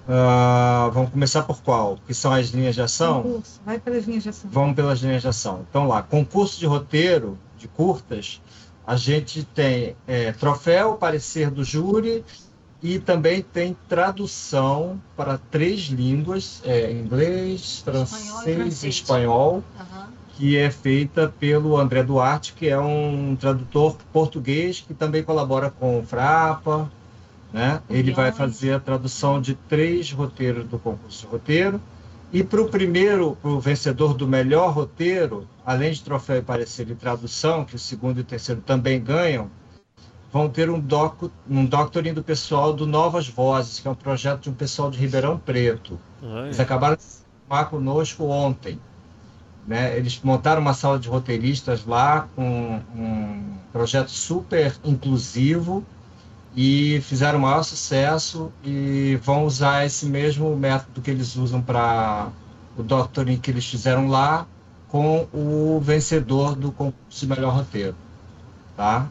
[0.09, 1.98] Uh, vamos começar por qual?
[2.07, 3.22] Que são as linhas de ação?
[3.22, 3.61] Concurso.
[3.64, 4.50] Vai pelas linhas de ação.
[4.53, 5.64] Vamos pelas linhas de ação.
[5.68, 8.40] Então lá, concurso de roteiro de curtas,
[8.84, 12.24] a gente tem é, troféu, parecer do júri
[12.82, 20.05] e também tem tradução para três línguas, é, inglês, francês e espanhol, uhum.
[20.34, 26.00] que é feita pelo André Duarte, que é um tradutor português que também colabora com
[26.00, 26.90] o Frapa.
[27.53, 27.82] Né?
[27.90, 31.80] Ele vai fazer a tradução de três roteiros do concurso de roteiro.
[32.32, 36.88] E para o primeiro, para o vencedor do melhor roteiro, além de troféu e parecer
[36.88, 39.50] e tradução, que o segundo e o terceiro também ganham,
[40.32, 44.44] vão ter um, doc, um doctoring do pessoal do Novas Vozes, que é um projeto
[44.44, 46.00] de um pessoal de Ribeirão Preto.
[46.22, 46.46] Ai.
[46.46, 47.03] Eles acabaram de
[47.46, 48.80] formar conosco ontem.
[49.66, 49.94] Né?
[49.96, 55.84] Eles montaram uma sala de roteiristas lá com um projeto super inclusivo
[56.55, 62.28] e fizeram o maior sucesso e vão usar esse mesmo método que eles usam para
[62.76, 64.46] o doctoring que eles fizeram lá
[64.88, 67.96] com o vencedor do concurso de melhor roteiro,
[68.76, 69.09] tá?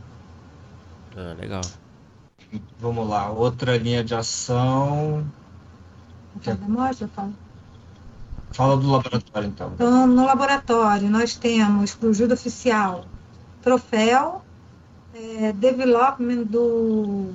[1.17, 1.61] Ah, legal.
[2.79, 5.25] Vamos lá, outra linha de ação.
[6.67, 7.33] Mostra, Paulo.
[8.51, 9.71] Fala do laboratório, então.
[9.73, 13.05] Então, no laboratório, nós temos para o Judo Oficial
[13.61, 14.41] troféu,
[15.13, 17.31] é, development do,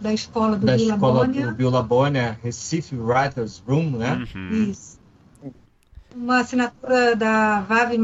[0.00, 4.26] da escola do da Bill escola do Bill Labônia, Recife Writers Room, né?
[4.34, 4.70] Uhum.
[4.70, 4.98] Isso.
[6.14, 7.98] Uma assinatura da VAV+.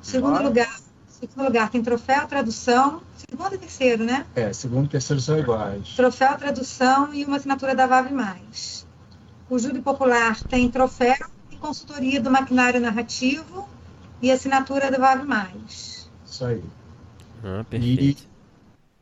[0.00, 4.26] Segundo lugar, segundo lugar tem troféu, tradução, segundo e terceiro, né?
[4.34, 5.94] É, segundo e terceiro são iguais.
[5.94, 8.10] Troféu, tradução e uma assinatura da VAV+.
[9.48, 11.14] O Júri Popular tem troféu
[11.50, 13.68] e consultoria do maquinário narrativo
[14.20, 15.26] e assinatura da VAV+.
[16.24, 16.62] Isso aí.
[17.44, 17.64] Ah.
[17.72, 18.16] E,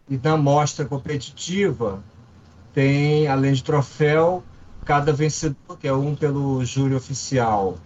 [0.08, 2.02] e na mostra competitiva
[2.72, 4.42] tem, além de troféu,
[4.84, 7.76] cada vencedor, que é um pelo júri oficial,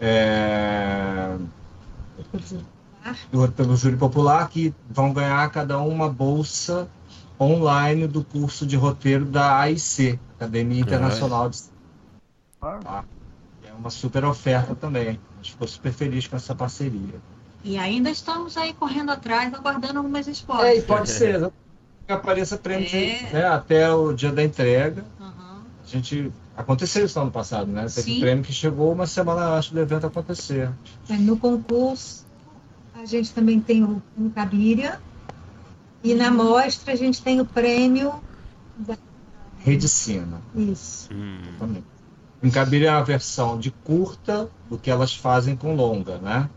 [0.00, 1.36] é,
[3.56, 6.88] pelo júri popular, que vão ganhar cada um uma bolsa
[7.40, 11.74] online do curso de roteiro da AIC, Academia Internacional de
[12.60, 13.04] Tá?
[13.62, 15.08] É uma super oferta também.
[15.08, 17.20] A gente ficou super feliz com essa parceria.
[17.64, 20.66] E ainda estamos aí correndo atrás, aguardando algumas respostas.
[20.66, 21.50] É, e pode ser
[22.06, 23.30] que apareça prêmio é.
[23.32, 25.02] né, até o dia da entrega.
[25.18, 25.62] Uhum.
[25.82, 27.82] A gente aconteceu isso no ano passado, né?
[27.82, 28.16] Teve Sim.
[28.18, 30.70] um prêmio que chegou uma semana antes do evento acontecer.
[31.08, 32.26] É, no concurso,
[32.94, 35.00] a gente também tem o, o Cabiria.
[36.02, 38.12] E na mostra a gente tem o prêmio
[38.76, 38.94] da
[39.60, 40.42] Redicina.
[40.54, 41.08] Isso.
[41.10, 41.82] Hum.
[42.42, 46.50] Em Cabiria é a versão de curta do que elas fazem com longa, né?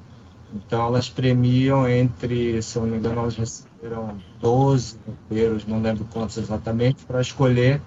[0.66, 6.05] Então elas premiam entre, se eu não me engano, elas receberam 12 roteiros, não lembro
[6.05, 7.82] quantos exatamente, para escolher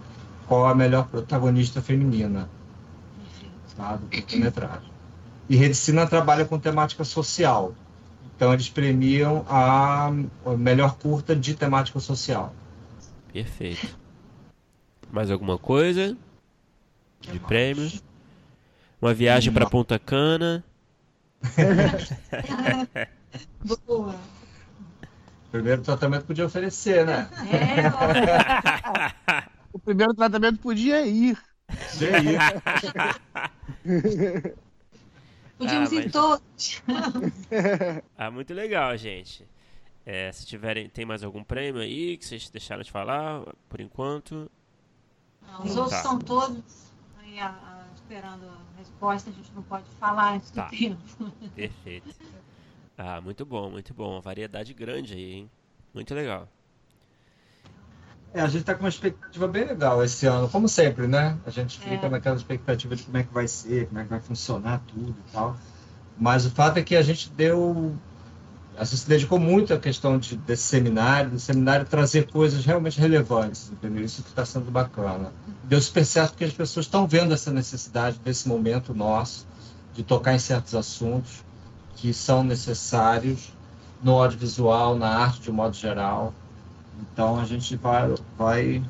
[0.46, 2.48] qual a melhor protagonista feminina
[3.76, 4.90] tá, do curta-metragem.
[5.48, 7.74] E Redicina trabalha com temática social.
[8.36, 10.10] Então eles premiam a
[10.56, 12.54] melhor curta de temática social.
[13.32, 13.98] Perfeito.
[15.10, 16.16] Mais alguma coisa?
[17.20, 17.90] De prêmio?
[19.02, 20.64] Uma viagem para Ponta Cana?
[23.86, 24.14] Boa.
[25.50, 27.28] Primeiro tratamento podia oferecer, né?
[27.50, 27.88] É,
[29.72, 31.38] o primeiro tratamento podia ir.
[31.66, 32.38] Podia ir.
[35.58, 36.06] Podíamos ah, mas...
[36.06, 36.82] ir todos.
[38.16, 39.46] ah, muito legal, gente.
[40.06, 44.50] É, se tiverem, tem mais algum prêmio aí que vocês deixaram de falar por enquanto?
[45.42, 46.02] Não, os outros tá.
[46.02, 47.38] são todos aí,
[48.10, 50.64] a, a, esperando resposta, a gente não pode falar antes tá.
[50.64, 51.32] do tempo.
[51.54, 52.14] Perfeito.
[52.96, 54.12] Ah, muito bom, muito bom.
[54.12, 55.50] Uma variedade grande aí, hein?
[55.94, 56.48] Muito legal.
[58.32, 61.36] É, a gente está com uma expectativa bem legal esse ano, como sempre, né?
[61.44, 62.08] A gente fica é.
[62.08, 65.32] naquela expectativa de como é que vai ser, como é que vai funcionar tudo e
[65.32, 65.56] tal.
[66.16, 67.96] Mas o fato é que a gente deu.
[68.76, 72.98] A gente se dedicou muito à questão de, desse seminário, do seminário trazer coisas realmente
[72.98, 74.04] relevantes, entendeu?
[74.04, 75.32] Isso que está sendo bacana
[75.70, 79.46] deu super certo porque as pessoas estão vendo essa necessidade desse momento nosso
[79.94, 81.44] de tocar em certos assuntos
[81.94, 83.52] que são necessários
[84.02, 86.34] no audiovisual, na arte de um modo geral.
[87.00, 88.82] Então a gente vai, vai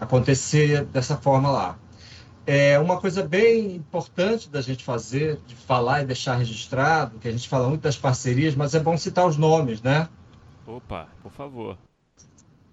[0.00, 1.76] acontecer dessa forma lá.
[2.46, 7.32] É uma coisa bem importante da gente fazer, de falar e deixar registrado, que a
[7.32, 10.08] gente fala muito das parcerias, mas é bom citar os nomes, né?
[10.64, 11.76] Opa, por favor.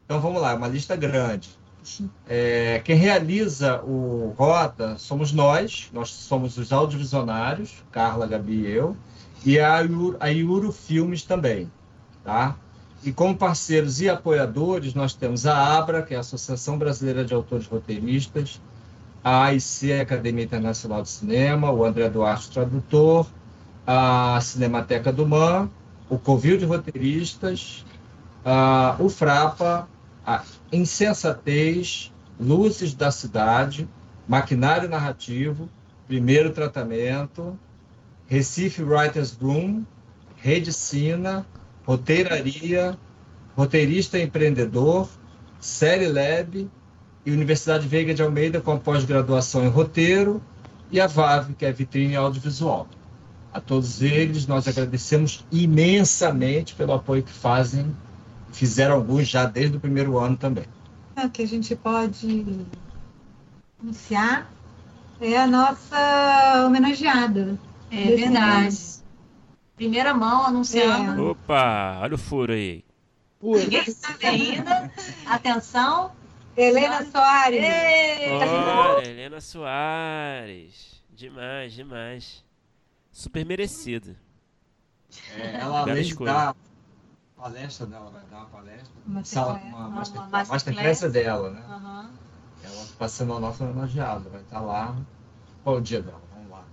[0.06, 1.50] Então vamos lá, uma lista grande.
[2.28, 8.96] É, quem realiza o Rota somos nós, nós somos os audiovisionários, Carla, Gabi e eu,
[9.44, 11.70] e a Iuro, a Iuro Filmes também,
[12.24, 12.56] tá?
[13.04, 17.34] E como parceiros e apoiadores, nós temos a ABRA, que é a Associação Brasileira de
[17.34, 18.62] Autores Roteiristas,
[19.24, 23.28] a AIC, Academia Internacional de Cinema, o André Duarte, tradutor,
[23.88, 25.70] a Cinemateca do MAN,
[26.10, 27.86] o Covil de Roteiristas,
[28.44, 29.88] a, o FRAPA,
[30.26, 33.88] a insensatez, luzes da cidade,
[34.28, 35.70] maquinário narrativo,
[36.08, 37.58] primeiro tratamento,
[38.28, 39.86] Recife Writers Room,
[40.38, 41.46] Rede Sina,
[41.86, 42.98] Roteiraria,
[43.56, 45.08] Roteirista Empreendedor,
[45.60, 46.70] Série Lab
[47.26, 50.42] e Universidade Veiga de Almeida com pós-graduação em roteiro
[50.92, 52.88] e a VAV, que é Vitrine Audiovisual.
[53.54, 57.96] A todos eles nós agradecemos imensamente pelo apoio que fazem
[58.54, 60.66] fizeram alguns já desde o primeiro ano também.
[61.18, 62.66] O que a gente pode
[63.82, 64.50] anunciar
[65.20, 67.60] é a nossa homenageada.
[67.92, 68.62] É verdade.
[68.62, 69.04] Mês.
[69.76, 71.22] Primeira mão anunciando.
[71.22, 71.32] É.
[71.32, 72.84] Opa, olha o furo aí.
[73.42, 74.92] Ninguém sabe ainda.
[75.26, 76.12] Atenção.
[76.56, 77.64] Helena Soares.
[78.32, 81.04] Olha, Helena Soares.
[81.10, 82.44] Demais, demais.
[83.12, 84.16] Super merecido.
[85.36, 86.56] É, ela além de dar
[87.36, 88.94] palestra dela, vai dar uma palestra.
[89.06, 91.64] Uma, sala, uma, uma master, masterclass dela, né?
[91.68, 92.10] Uhum.
[92.64, 94.96] Ela está sendo a nossa homenageada, vai estar lá.
[95.64, 96.22] Qual o dia dela?
[96.34, 96.64] Vamos lá.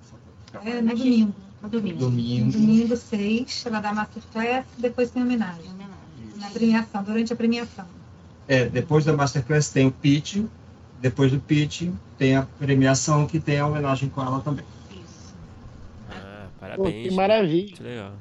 [0.64, 1.34] É, no domingo.
[1.62, 1.98] No domingo.
[1.98, 2.52] Domingo.
[2.52, 5.68] Domingo 6, ela dá masterclass, depois tem homenagem.
[5.70, 5.90] homenagem.
[6.36, 7.99] Na premiação, durante a premiação.
[8.50, 10.38] É, depois da masterclass tem o pitch,
[11.00, 11.88] depois do pitch
[12.18, 14.64] tem a premiação que tem a homenagem com ela também.
[14.90, 15.36] Isso.
[16.10, 17.04] Ah, parabéns.
[17.04, 17.66] Pô, que maravilha.
[17.66, 18.12] Muito legal.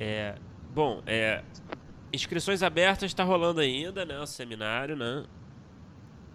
[0.00, 0.34] É,
[0.74, 1.44] bom, é,
[2.12, 4.18] inscrições abertas está rolando ainda, né?
[4.18, 5.22] O seminário, né?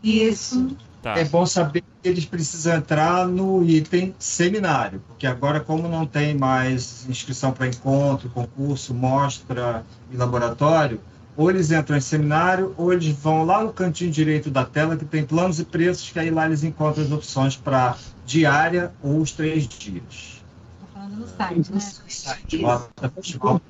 [0.02, 0.78] Isso.
[1.02, 1.20] Tá.
[1.20, 6.34] É bom saber que eles precisam entrar no item seminário, porque agora, como não tem
[6.34, 11.02] mais inscrição para encontro, concurso, mostra e laboratório,
[11.38, 15.06] ou eles entram em seminário, ou eles vão lá no cantinho direito da tela, que
[15.06, 19.32] tem planos e preços, que aí lá eles encontram as opções para diária ou os
[19.32, 20.42] três dias.
[20.74, 21.80] Estou falando no site, né?
[21.80, 23.62] Site, Rota Festival.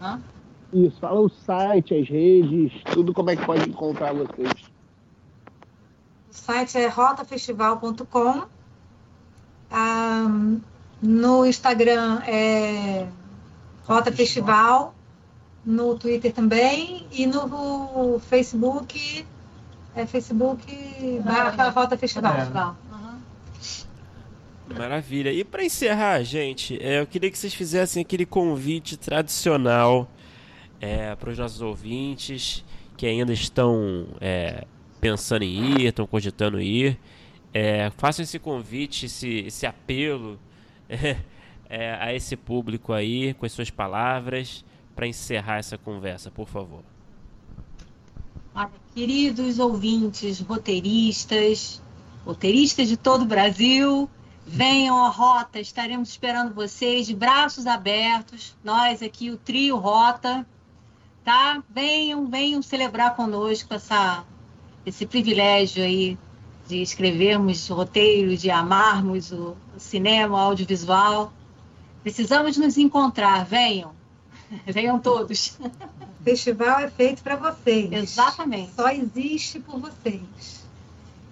[0.00, 0.20] Uhum.
[0.72, 4.52] Isso, fala o site, as redes, tudo como é que pode encontrar vocês.
[6.30, 8.44] O site é rotafestival.com.
[9.68, 10.26] Ah,
[11.02, 13.08] no Instagram é
[13.84, 14.94] Rota Festival,
[15.64, 19.26] no Twitter também e no Facebook
[19.94, 22.34] é Facebook barra Rota Festival.
[22.34, 22.90] É.
[24.74, 25.32] Maravilha.
[25.32, 30.08] E para encerrar, gente, é, eu queria que vocês fizessem aquele convite tradicional
[30.80, 32.64] é, para os nossos ouvintes
[32.96, 34.64] que ainda estão é,
[35.00, 36.98] pensando em ir, estão cogitando ir.
[37.52, 40.38] É, façam esse convite, esse, esse apelo
[40.88, 41.16] é,
[41.68, 44.64] é, a esse público aí, com as suas palavras,
[45.00, 46.82] para encerrar essa conversa, por favor.
[48.94, 51.82] Queridos ouvintes, roteiristas,
[52.22, 54.10] roteiristas de todo o Brasil,
[54.46, 58.54] venham à Rota, estaremos esperando vocês de braços abertos.
[58.62, 60.46] Nós aqui, o Trio Rota,
[61.24, 61.62] tá?
[61.70, 64.22] Venham, venham celebrar conosco essa,
[64.84, 66.18] esse privilégio aí
[66.68, 71.32] de escrevermos roteiros, de amarmos o cinema, o audiovisual.
[72.02, 73.98] Precisamos nos encontrar, venham.
[74.66, 75.58] Venham todos.
[76.20, 77.90] O festival é feito para vocês.
[77.92, 78.74] Exatamente.
[78.74, 80.68] Só existe por vocês.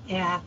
[0.09, 0.41] É.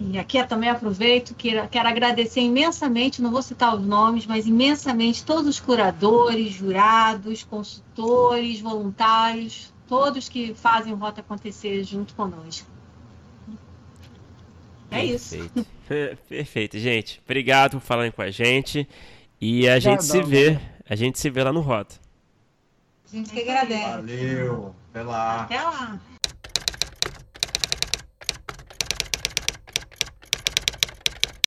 [0.00, 4.46] E aqui eu também aproveito, quero, quero agradecer imensamente, não vou citar os nomes, mas
[4.46, 12.68] imensamente todos os curadores, jurados, consultores, voluntários, todos que fazem o Rota acontecer junto conosco.
[14.90, 15.58] É Perfeito.
[15.58, 15.66] isso.
[16.28, 17.20] Perfeito, gente.
[17.24, 18.88] Obrigado por falarem com a gente.
[19.40, 20.58] E a gente se vê.
[20.88, 21.96] A gente se vê lá no Rota.
[23.06, 23.90] A gente que agradece.
[23.90, 24.74] Valeu.
[24.90, 25.42] Até lá.
[25.42, 26.00] Até lá.